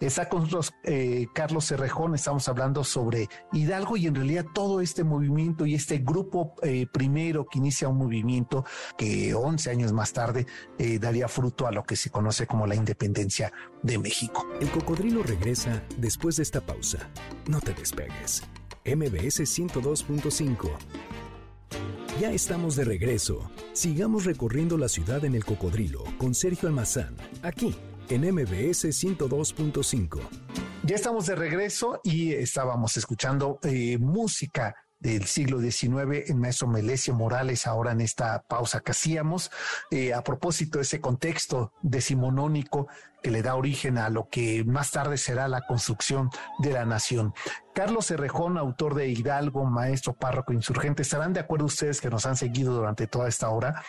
[0.00, 5.04] Está con nosotros eh, Carlos Cerrejón, estamos hablando sobre Hidalgo y en realidad todo este
[5.04, 8.64] movimiento y este grupo eh, primero que inicia un movimiento
[8.96, 10.46] que 11 años más tarde
[10.78, 13.52] eh, daría fruto a lo que se conoce como la independencia
[13.82, 14.46] de México.
[14.60, 17.10] El cocodrilo regresa después de esta pausa.
[17.46, 18.42] No te despegues.
[18.84, 20.70] MBS 102.5.
[22.18, 23.50] Ya estamos de regreso.
[23.74, 27.76] Sigamos recorriendo la ciudad en el cocodrilo con Sergio Almazán, aquí
[28.08, 30.20] en MBS 102.5.
[30.84, 37.14] Ya estamos de regreso y estábamos escuchando eh, música del siglo XIX, el maestro Melesio
[37.14, 39.50] Morales, ahora en esta pausa que hacíamos,
[39.90, 42.88] eh, a propósito de ese contexto decimonónico
[43.22, 47.32] que le da origen a lo que más tarde será la construcción de la nación.
[47.74, 52.36] Carlos Cerrejón, autor de Hidalgo, maestro párroco insurgente, ¿estarán de acuerdo ustedes que nos han
[52.36, 53.84] seguido durante toda esta hora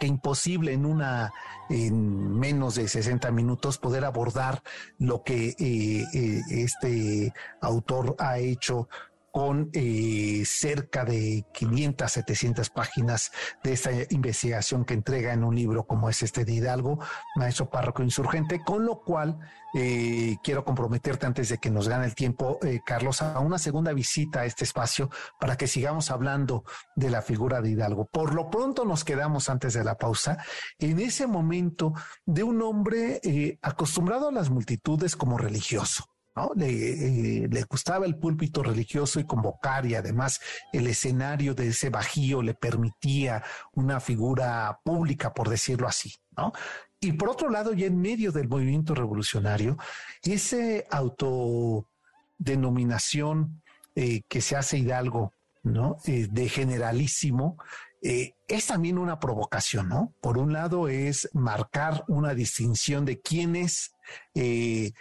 [0.00, 1.32] que imposible en una
[1.68, 4.62] en menos de 60 minutos poder abordar
[4.98, 8.88] lo que eh, eh, este autor ha hecho
[9.30, 13.30] con eh, cerca de 500, 700 páginas
[13.62, 16.98] de esta investigación que entrega en un libro como es este de Hidalgo,
[17.36, 19.38] Maestro Párroco Insurgente, con lo cual
[19.74, 23.92] eh, quiero comprometerte antes de que nos gane el tiempo, eh, Carlos, a una segunda
[23.92, 26.64] visita a este espacio para que sigamos hablando
[26.96, 28.06] de la figura de Hidalgo.
[28.06, 30.38] Por lo pronto nos quedamos antes de la pausa
[30.78, 31.92] en ese momento
[32.26, 33.20] de un hombre
[33.62, 36.09] acostumbrado a las multitudes como religioso
[36.56, 40.40] le, eh, le, gustaba el púlpito religioso y convocar y además
[40.72, 46.52] el escenario de ese bajío le permitía una figura pública, por decirlo así, ¿no?
[47.00, 49.76] Y por otro lado, ya en medio del movimiento revolucionario,
[50.22, 53.62] ese autodenominación
[53.94, 55.98] eh, que se hace Hidalgo, ¿no?
[56.06, 57.58] Eh, de generalísimo,
[58.02, 60.14] es también una provocación, ¿no?
[60.22, 63.92] Por un lado es marcar una distinción de quién es
[64.32, 64.94] el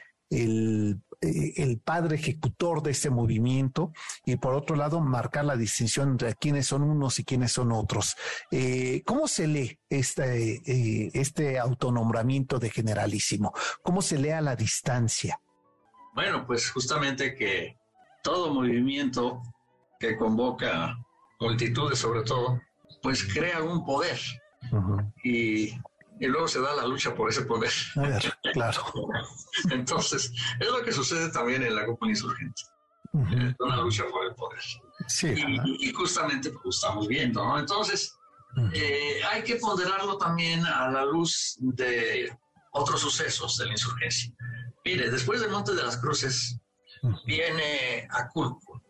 [1.22, 3.92] eh, el padre ejecutor de este movimiento
[4.26, 8.16] y por otro lado marcar la distinción entre quiénes son unos y quiénes son otros.
[8.52, 13.54] Eh, ¿Cómo se lee este, eh, este autonombramiento de generalísimo?
[13.82, 15.42] ¿Cómo se lee a la distancia?
[16.16, 17.78] Bueno, pues justamente que
[18.24, 19.42] todo movimiento
[20.00, 20.98] que convoca
[21.40, 22.62] multitudes sobre todo,
[23.02, 24.20] pues crea un poder.
[25.24, 25.74] y,
[26.20, 27.72] y, luego se da la lucha por ese poder.
[28.54, 28.82] claro.
[29.72, 32.62] Entonces, es lo que sucede también en la Copa Insurgente.
[33.14, 34.62] Es una lucha por el poder.
[35.08, 35.34] Sí,
[35.80, 37.58] y, justamente pues, estamos viendo, ¿no?
[37.58, 38.16] Entonces,
[38.74, 42.32] eh, hay que ponderarlo también a la luz de
[42.72, 44.32] otros sucesos de la insurgencia.
[44.86, 46.60] Mire, después del Monte de las Cruces
[47.26, 48.84] viene Aculco.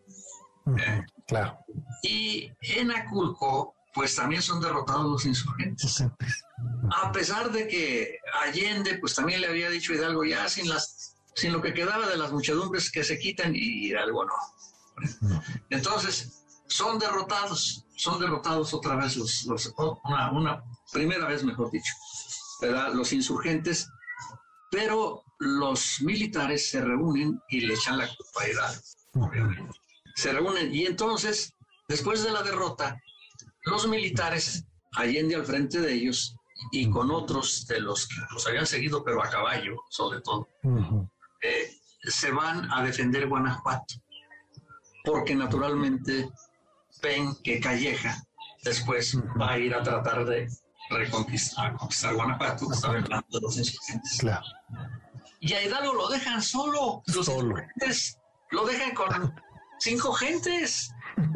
[0.78, 1.02] ¿eh?
[1.26, 1.58] claro.
[2.02, 6.04] Y en Aculco, pues también son derrotados los insurgentes.
[6.92, 11.52] A pesar de que Allende, pues también le había dicho Hidalgo, ya sin, las, sin
[11.52, 14.34] lo que quedaba de las muchedumbres que se quitan, y Hidalgo no.
[15.70, 19.46] Entonces, son derrotados, son derrotados otra vez los,
[20.04, 21.92] una, una, primera vez, mejor dicho,
[22.60, 22.92] ¿verdad?
[22.94, 23.88] los insurgentes,
[24.70, 28.82] pero los militares se reúnen y le echan la culpa a Hidalgo,
[29.14, 29.78] obviamente.
[30.14, 31.54] Se reúnen y entonces,
[31.88, 33.00] después de la derrota,
[33.62, 34.64] los militares,
[34.96, 36.34] Allende al frente de ellos
[36.72, 40.48] y con otros de los que los habían seguido, pero a caballo, sobre todo,
[41.42, 41.70] eh,
[42.02, 43.94] se van a defender Guanajuato,
[45.04, 46.28] porque naturalmente
[47.02, 48.20] ven que Calleja
[48.64, 50.48] después va a ir a tratar de
[50.90, 54.18] reconquistar conquistar Guanajuato, está hablando de los insurgentes.
[54.18, 54.44] Claro.
[55.40, 57.54] Y a Hidalgo lo dejan solo, los Solo.
[58.50, 59.34] lo dejan con
[59.78, 60.92] cinco gentes,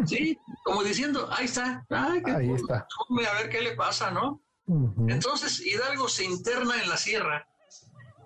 [0.07, 0.39] ¿sí?
[0.65, 2.87] Como diciendo, ahí está, ay, qué Ahí está.
[3.29, 4.41] a ver qué le pasa, ¿no?
[5.09, 7.47] Entonces Hidalgo se interna en la sierra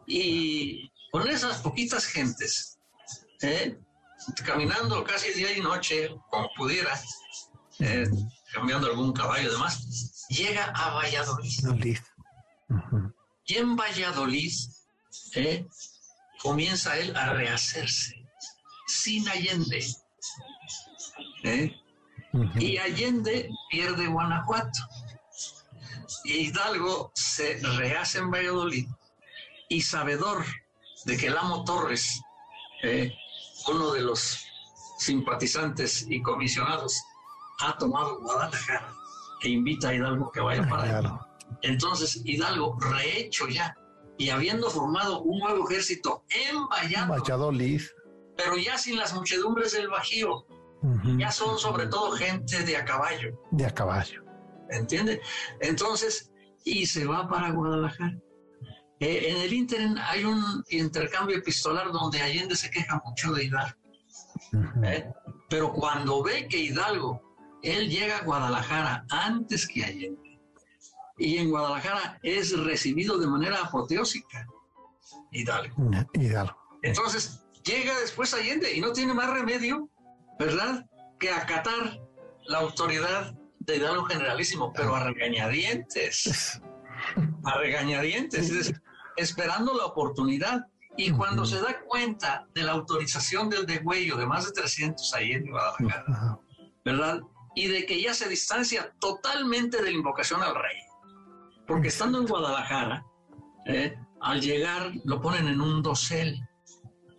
[0.06, 2.78] y con esas poquitas gentes,
[3.42, 3.76] ¿eh?
[4.44, 6.98] caminando casi día y noche, como pudiera,
[7.80, 8.08] ¿eh?
[8.52, 11.98] cambiando algún caballo y demás, llega a Valladolid.
[13.46, 14.52] Y en Valladolid
[15.34, 15.66] ¿eh?
[16.40, 18.14] comienza él a rehacerse,
[18.86, 19.84] sin Allende.
[21.44, 21.74] ¿eh?
[22.58, 24.80] Y Allende pierde Guanajuato.
[26.24, 28.86] Y Hidalgo se rehace en Valladolid
[29.68, 30.44] y sabedor
[31.04, 32.20] de que el amo Torres,
[32.82, 33.12] eh,
[33.68, 34.38] uno de los
[34.98, 37.00] simpatizantes y comisionados,
[37.60, 38.92] ha tomado Guadalajara
[39.42, 41.20] e invita a Hidalgo que vaya para allá.
[41.62, 43.76] Entonces Hidalgo, rehecho ya,
[44.16, 47.82] y habiendo formado un nuevo ejército en Valladolid, Valladolid.
[48.36, 50.44] pero ya sin las muchedumbres del Bajío,
[51.18, 53.40] Ya son sobre todo gente de a caballo.
[53.50, 54.28] De a caballo.
[54.70, 55.20] ¿entiende?
[55.60, 56.30] Entonces,
[56.64, 58.18] y se va para Guadalajara.
[59.00, 63.78] Eh, en el ínterin hay un intercambio epistolar donde Allende se queja mucho de Hidalgo.
[64.82, 65.10] ¿eh?
[65.48, 67.22] pero cuando ve que Hidalgo,
[67.62, 70.40] él llega a Guadalajara antes que Allende,
[71.16, 74.46] y en Guadalajara es recibido de manera apoteósica,
[75.32, 75.90] Hidalgo.
[76.14, 76.56] Hidalgo.
[76.82, 79.88] Entonces, llega después Allende y no tiene más remedio,
[80.38, 80.86] ¿verdad?,
[81.18, 82.00] que acatar
[82.46, 86.60] la autoridad de Hidalgo Generalísimo, pero a regañadientes,
[87.44, 88.82] a regañadientes, es decir,
[89.16, 90.66] esperando la oportunidad.
[90.96, 95.32] Y cuando se da cuenta de la autorización del degüello de más de 300 ahí
[95.32, 96.38] en Guadalajara.
[96.84, 97.20] ¿verdad?
[97.54, 100.76] Y de que ya se distancia totalmente de la invocación al rey.
[101.66, 103.04] Porque estando en Guadalajara,
[103.66, 103.94] ¿eh?
[104.20, 106.47] al llegar lo ponen en un dosel.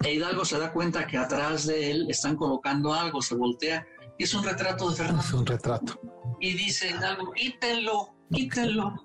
[0.03, 3.85] E Hidalgo se da cuenta que atrás de él están colocando algo, se voltea
[4.17, 5.37] y es un retrato de Es Fernando.
[5.37, 6.01] un retrato.
[6.39, 8.95] Y dice Hidalgo, quítenlo, quítenlo.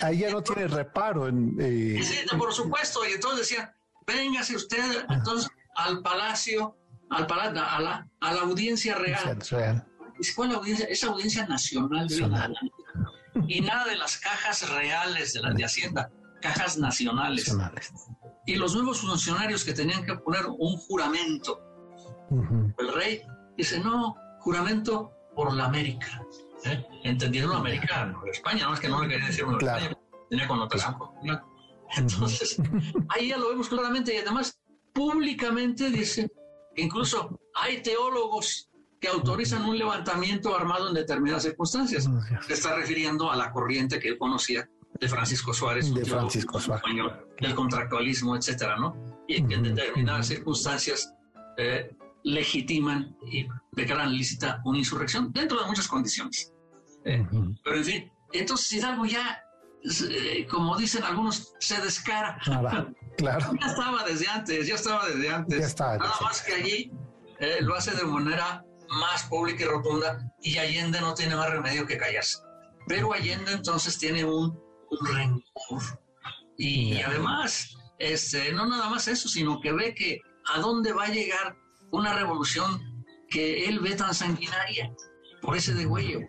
[0.00, 1.54] Ahí ya no tiene reparo en.
[1.60, 3.74] eh, sí, por supuesto, y entonces decía,
[4.06, 6.76] véngase usted entonces al palacio,
[7.10, 9.38] al palacio, a la, a la audiencia real.
[9.40, 9.86] es real.
[10.18, 10.86] Dice, ¿cuál audiencia?
[10.86, 12.06] Es audiencia nacional.
[12.06, 12.52] Nacional.
[12.54, 17.48] la- Y nada de las cajas reales de las de Hacienda, cajas nacionales.
[17.48, 17.92] Nacionales.
[18.46, 21.60] Y los nuevos funcionarios que tenían que poner un juramento.
[22.30, 22.72] Ujú.
[22.78, 23.22] El rey
[23.56, 26.22] dice, no, juramento por la América.
[26.64, 26.84] ¿Eh?
[27.04, 29.78] Entendiendo la América, no de España, no es que no le quería decir Nueva Claro.
[29.78, 31.42] España, tenía connotación colonial.
[31.96, 32.60] Entonces,
[33.08, 34.58] ahí ya lo vemos claramente y además
[34.92, 36.30] públicamente dice,
[36.76, 38.68] incluso hay teólogos
[39.00, 42.08] que autorizan un levantamiento armado en determinadas circunstancias.
[42.46, 44.68] Se está refiriendo a la corriente que él conocía
[45.00, 46.82] de Francisco Suárez, De Francisco Suárez.
[46.84, 48.96] español, del contractualismo, etcétera, ¿no?
[49.28, 51.14] Y que en determinadas circunstancias
[51.56, 51.90] eh,
[52.24, 56.52] legitiman y declaran lícita una insurrección dentro de muchas condiciones.
[57.04, 57.26] Eh,
[57.64, 59.42] pero en fin, entonces Hidalgo ya,
[60.10, 62.38] eh, como dicen algunos, se descara.
[62.46, 62.92] Nada.
[63.16, 63.52] Claro.
[63.60, 65.76] Ya estaba desde antes, ya estaba desde antes.
[65.78, 66.92] Nada más que allí
[67.40, 71.86] eh, lo hace de manera más pública y rotunda y Allende no tiene más remedio
[71.86, 72.38] que callarse.
[72.86, 74.58] Pero Allende entonces tiene un,
[75.00, 75.82] rencor.
[76.56, 80.20] Y además, este, no nada más eso, sino que ve que
[80.54, 81.56] a dónde va a llegar
[81.90, 84.92] una revolución que él ve tan sanguinaria
[85.40, 86.20] por ese degüello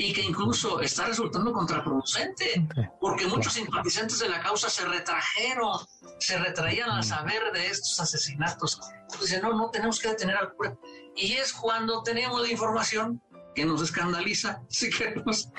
[0.00, 2.68] y que incluso está resultando contraproducente,
[3.00, 5.76] porque muchos simpatizantes de la causa se retrajeron,
[6.20, 8.80] se retraían al saber de estos asesinatos.
[9.20, 10.78] Dicen, no, no tenemos que detener al cura.
[11.16, 13.20] Y es cuando tenemos la información
[13.56, 15.50] que nos escandaliza, si queremos,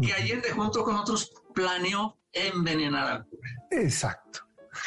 [0.00, 3.50] que Allende junto con otros planeó envenenar al cura.
[3.70, 4.40] Exacto.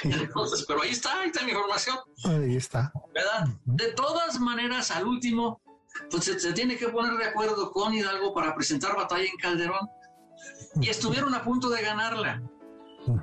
[0.03, 1.97] Entonces, pero ahí está, ahí está la información.
[2.26, 2.91] Ahí está.
[3.13, 3.47] ¿Verdad?
[3.65, 5.61] De todas maneras, al último,
[6.09, 9.89] pues se, tiene que poner de acuerdo con Hidalgo para presentar batalla en Calderón.
[10.82, 12.41] Y estuvieron a punto de ganarla.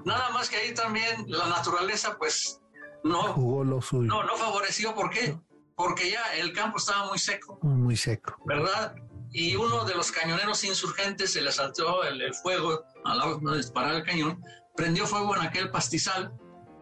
[0.05, 2.61] Nada más que ahí también la naturaleza, pues,
[3.03, 4.07] no, Jugó lo suyo.
[4.07, 4.94] no, no favoreció.
[4.94, 5.38] ¿Por qué?
[5.74, 7.59] Porque ya el campo estaba muy seco.
[7.62, 8.36] Muy seco.
[8.44, 8.94] ¿Verdad?
[9.32, 13.57] Y uno de los cañoneros insurgentes se le saltó el, fuego a la hora de
[13.59, 14.42] disparar el cañón,
[14.76, 16.32] prendió fuego en aquel pastizal,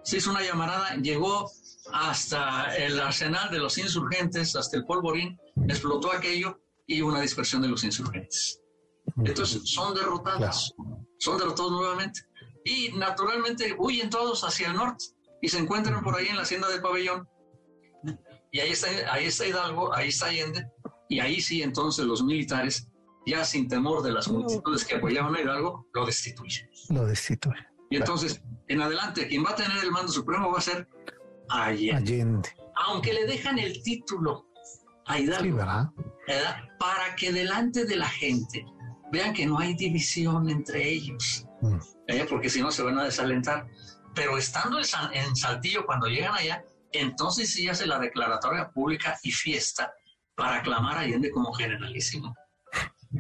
[0.03, 1.51] se hizo una llamarada, llegó
[1.93, 5.39] hasta el arsenal de los insurgentes, hasta el polvorín,
[5.69, 8.61] explotó aquello y una dispersión de los insurgentes.
[9.25, 10.75] Entonces son derrotados,
[11.19, 12.21] son derrotados nuevamente.
[12.65, 15.05] Y naturalmente huyen todos hacia el norte
[15.41, 17.29] y se encuentran por ahí en la hacienda del pabellón.
[18.51, 20.67] Y ahí está, ahí está Hidalgo, ahí está Allende,
[21.09, 22.88] y ahí sí entonces los militares,
[23.29, 26.69] ya sin temor de las multitudes que apoyaban a Hidalgo, lo destituyen.
[26.89, 27.67] Lo destituyen.
[27.91, 30.89] Y entonces, en adelante, quien va a tener el mando supremo va a ser
[31.49, 32.49] Allende.
[32.87, 34.47] Aunque le dejan el título
[35.07, 35.91] a Hidalgo, ¿verdad?
[36.79, 38.65] Para que delante de la gente
[39.11, 41.79] vean que no hay división entre ellos, mm.
[42.09, 42.27] ¿eh?
[42.29, 43.67] porque si no se van a desalentar.
[44.15, 49.93] Pero estando en Saltillo, cuando llegan allá, entonces sí hace la declaratoria pública y fiesta
[50.35, 52.35] para aclamar a Allende como generalísimo.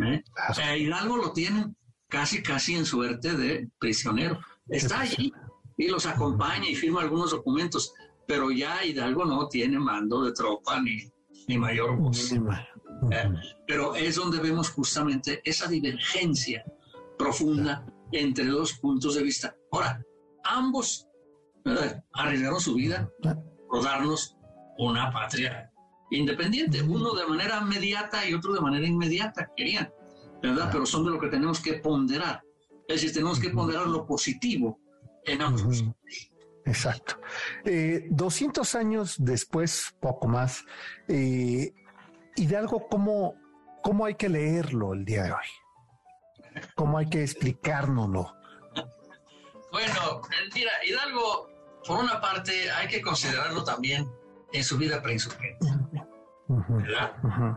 [0.02, 0.22] ¿Eh?
[0.78, 1.76] Hidalgo lo tienen
[2.08, 4.38] casi, casi en suerte de prisionero.
[4.68, 5.32] Está allí
[5.76, 7.94] y los acompaña y firma algunos documentos,
[8.26, 11.10] pero ya Hidalgo no tiene mando de tropa ni,
[11.46, 12.32] ni mayor voz.
[12.32, 13.30] Eh,
[13.66, 16.64] pero es donde vemos justamente esa divergencia
[17.16, 19.54] profunda entre dos puntos de vista.
[19.70, 20.02] Ahora,
[20.44, 21.06] ambos
[22.12, 23.10] arriesgaron su vida
[23.68, 24.36] por darnos
[24.78, 25.67] una patria
[26.10, 29.92] independiente, uno de manera inmediata y otro de manera inmediata, querían,
[30.42, 30.68] ¿verdad?
[30.72, 32.42] Pero son de lo que tenemos que ponderar.
[32.86, 34.80] Es decir, tenemos que ponderar lo positivo
[35.24, 35.84] en ambos.
[36.64, 37.20] Exacto.
[37.64, 40.64] Eh, 200 años después, poco más,
[41.08, 41.72] eh,
[42.36, 43.34] Hidalgo, ¿cómo,
[43.82, 46.62] ¿cómo hay que leerlo el día de hoy?
[46.74, 48.34] ¿Cómo hay que explicárnoslo?
[49.70, 50.22] Bueno,
[50.54, 51.48] mira, Hidalgo,
[51.86, 54.08] por una parte, hay que considerarlo también
[54.52, 55.66] en su vida preinsurgente.
[56.48, 57.12] ¿verdad?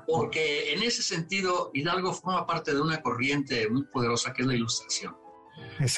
[0.05, 4.55] Porque en ese sentido, Hidalgo forma parte de una corriente muy poderosa que es la
[4.55, 5.15] ilustración.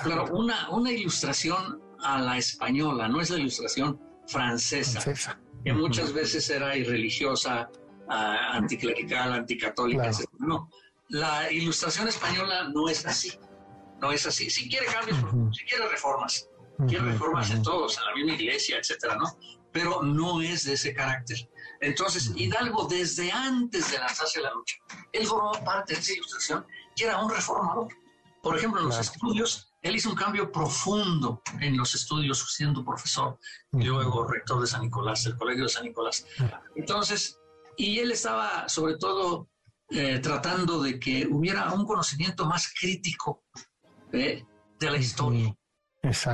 [0.03, 5.01] Claro, una, una ilustración a la española, no es la ilustración francesa,
[5.63, 7.69] que muchas veces era irreligiosa,
[8.07, 10.25] uh, anticlerical, anticatólica, etc.
[10.39, 10.69] No,
[11.09, 13.31] la ilustración española no es así,
[14.01, 14.49] no es así.
[14.49, 15.17] Si quiere cambios,
[15.55, 16.49] si quiere reformas,
[16.87, 19.25] quiere reformas en todos, en la misma iglesia, etcétera, ¿no?
[19.73, 21.37] Pero no es de ese carácter.
[21.81, 24.77] Entonces, Hidalgo, desde antes de lanzarse a la lucha,
[25.11, 26.65] él formó parte de esa ilustración
[26.95, 27.87] y era un reformador.
[28.41, 33.37] Por ejemplo, en los estudios, él hizo un cambio profundo en los estudios siendo profesor
[33.71, 36.25] y luego rector de San Nicolás, el Colegio de San Nicolás.
[36.75, 37.39] Entonces,
[37.77, 39.49] y él estaba sobre todo
[39.89, 43.43] eh, tratando de que hubiera un conocimiento más crítico
[44.11, 44.45] de
[44.79, 45.55] la historia,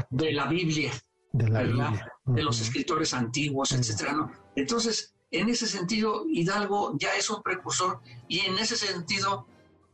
[0.10, 0.92] de la Biblia,
[1.32, 2.14] de, la Biblia.
[2.34, 4.14] De los escritores antiguos, etcétera.
[4.14, 4.32] ¿no?
[4.56, 9.48] Entonces, en ese sentido, Hidalgo ya es un precursor y en ese sentido,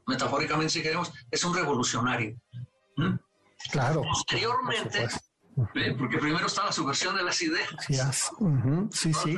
[0.07, 2.39] metafóricamente si queremos, es un revolucionario.
[3.71, 4.01] Claro.
[4.03, 5.07] Posteriormente,
[5.75, 8.31] eh, porque primero está la subversión de las ideas.
[8.91, 9.37] Sí, sí.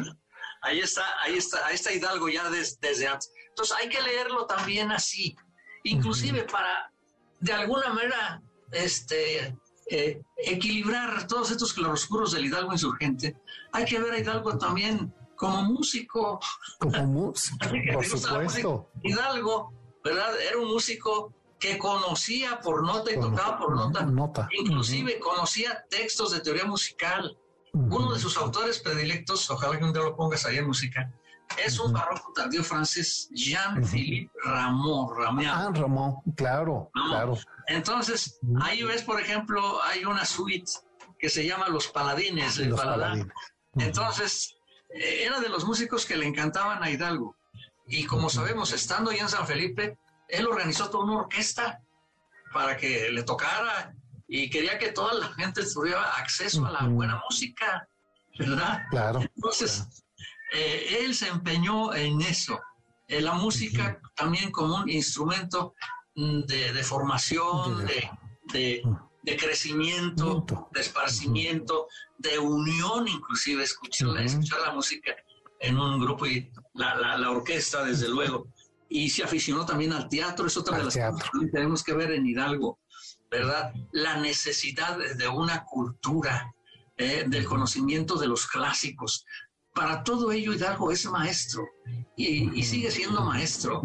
[0.61, 3.31] Ahí está, ahí está, ahí está Hidalgo ya desde antes.
[3.49, 5.35] Entonces hay que leerlo también así,
[5.83, 6.91] inclusive para
[7.39, 8.41] de alguna manera
[8.71, 9.55] este,
[9.89, 13.37] eh, equilibrar todos estos claroscuros del Hidalgo insurgente.
[13.71, 16.39] Hay que ver a Hidalgo también como músico.
[16.79, 17.57] Como músico,
[17.93, 18.89] por supuesto.
[19.03, 19.73] Hidalgo,
[20.03, 20.33] ¿verdad?
[20.41, 24.47] Era un músico que conocía por nota y tocaba por nota.
[24.59, 27.37] Inclusive conocía textos de teoría musical.
[27.73, 31.13] Uno de sus autores predilectos, ojalá que un día lo pongas ahí en música,
[31.65, 35.11] es un barroco tardío francés, Jean-Philippe Rameau.
[35.47, 37.37] Ah, Rameau, claro, claro.
[37.67, 40.71] Entonces, ahí ves, por ejemplo, hay una suite
[41.17, 43.27] que se llama Los Paladines del Paladar.
[43.75, 44.55] Entonces,
[44.89, 47.35] eh, era de los músicos que le encantaban a Hidalgo.
[47.87, 51.81] Y como sabemos, estando ya en San Felipe, él organizó toda una orquesta
[52.53, 53.93] para que le tocara
[54.27, 57.87] y quería que toda la gente tuviera acceso a la buena música,
[58.37, 58.83] ¿verdad?
[58.89, 59.21] Claro.
[59.21, 60.05] Entonces,
[60.53, 62.59] eh, él se empeñó en eso,
[63.07, 65.73] en la música también como un instrumento
[66.15, 68.81] mm, de, formación, de,
[69.23, 71.87] de, crecimiento, de esparcimiento,
[72.17, 75.15] de unión, inclusive escuchar, escuchar la música
[75.59, 78.47] en un grupo y la, la, orquesta, desde luego.
[78.89, 82.11] Y se aficionó también al teatro, es otra de las cosas que tenemos que ver
[82.11, 82.79] en Hidalgo,
[83.29, 83.73] ¿verdad?
[83.91, 86.53] La necesidad de una cultura,
[86.99, 89.23] eh, del conocimiento de los clásicos.
[89.77, 91.63] Para todo ello, Hidalgo es maestro
[92.15, 93.83] y, sigue siendo maestro.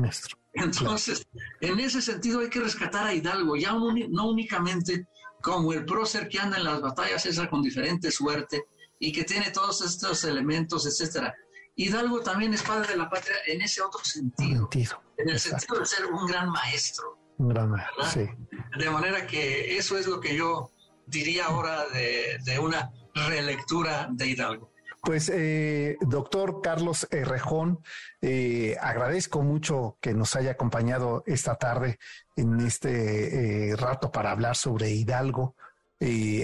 [0.55, 1.23] Entonces,
[1.61, 5.07] en ese sentido hay que rescatar a Hidalgo, ya no únicamente
[5.43, 8.65] como el prócer que anda en las batallas, esa con diferente suerte
[8.99, 11.35] y que tiene todos estos elementos, etcétera.
[11.77, 14.71] Hidalgo también es padre de la patria en ese otro sentido,
[15.19, 17.19] en el sentido de ser un gran maestro.
[17.37, 18.31] Un gran maestro, sí.
[18.79, 20.71] De manera que eso es lo que yo
[21.07, 24.72] diría ahora de, de una relectura de Hidalgo.
[25.03, 27.81] Pues, eh, doctor Carlos Rejón,
[28.21, 31.99] eh, agradezco mucho que nos haya acompañado esta tarde
[32.37, 35.57] en este eh, rato para hablar sobre Hidalgo.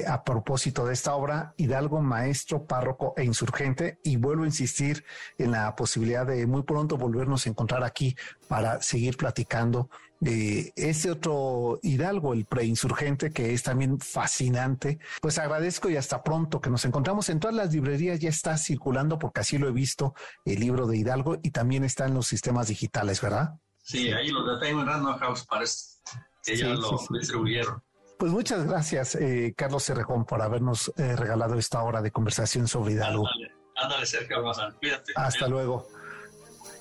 [0.07, 5.05] A propósito de esta obra, Hidalgo, maestro, párroco e insurgente, y vuelvo a insistir
[5.37, 9.91] en la posibilidad de muy pronto volvernos a encontrar aquí para seguir platicando
[10.21, 14.99] de ese otro Hidalgo, el preinsurgente, que es también fascinante.
[15.21, 19.19] Pues agradezco y hasta pronto que nos encontramos en todas las librerías, ya está circulando
[19.19, 22.69] porque así lo he visto el libro de Hidalgo y también está en los sistemas
[22.69, 23.59] digitales, ¿verdad?
[23.83, 25.99] Sí, ahí lo tengo en Random House, parece
[26.45, 27.83] que ya lo distribuyeron.
[28.19, 32.95] Pues muchas gracias, eh, Carlos Cerrejón, por habernos eh, regalado esta hora de conversación sobre
[32.95, 33.29] Hidalgo.
[33.29, 34.43] Ándale, ándale Sergio
[34.81, 35.13] cuídate.
[35.15, 35.87] Hasta luego.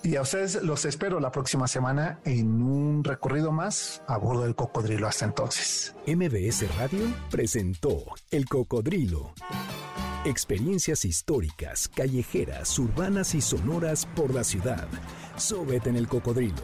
[0.04, 4.56] Y a ustedes los espero la próxima semana en un recorrido más a bordo del
[4.56, 5.08] cocodrilo.
[5.08, 5.94] Hasta entonces.
[6.08, 9.34] MBS Radio presentó El Cocodrilo.
[10.26, 14.88] Experiencias históricas, callejeras, urbanas y sonoras por la ciudad.
[15.36, 16.64] Súbete en el cocodrilo.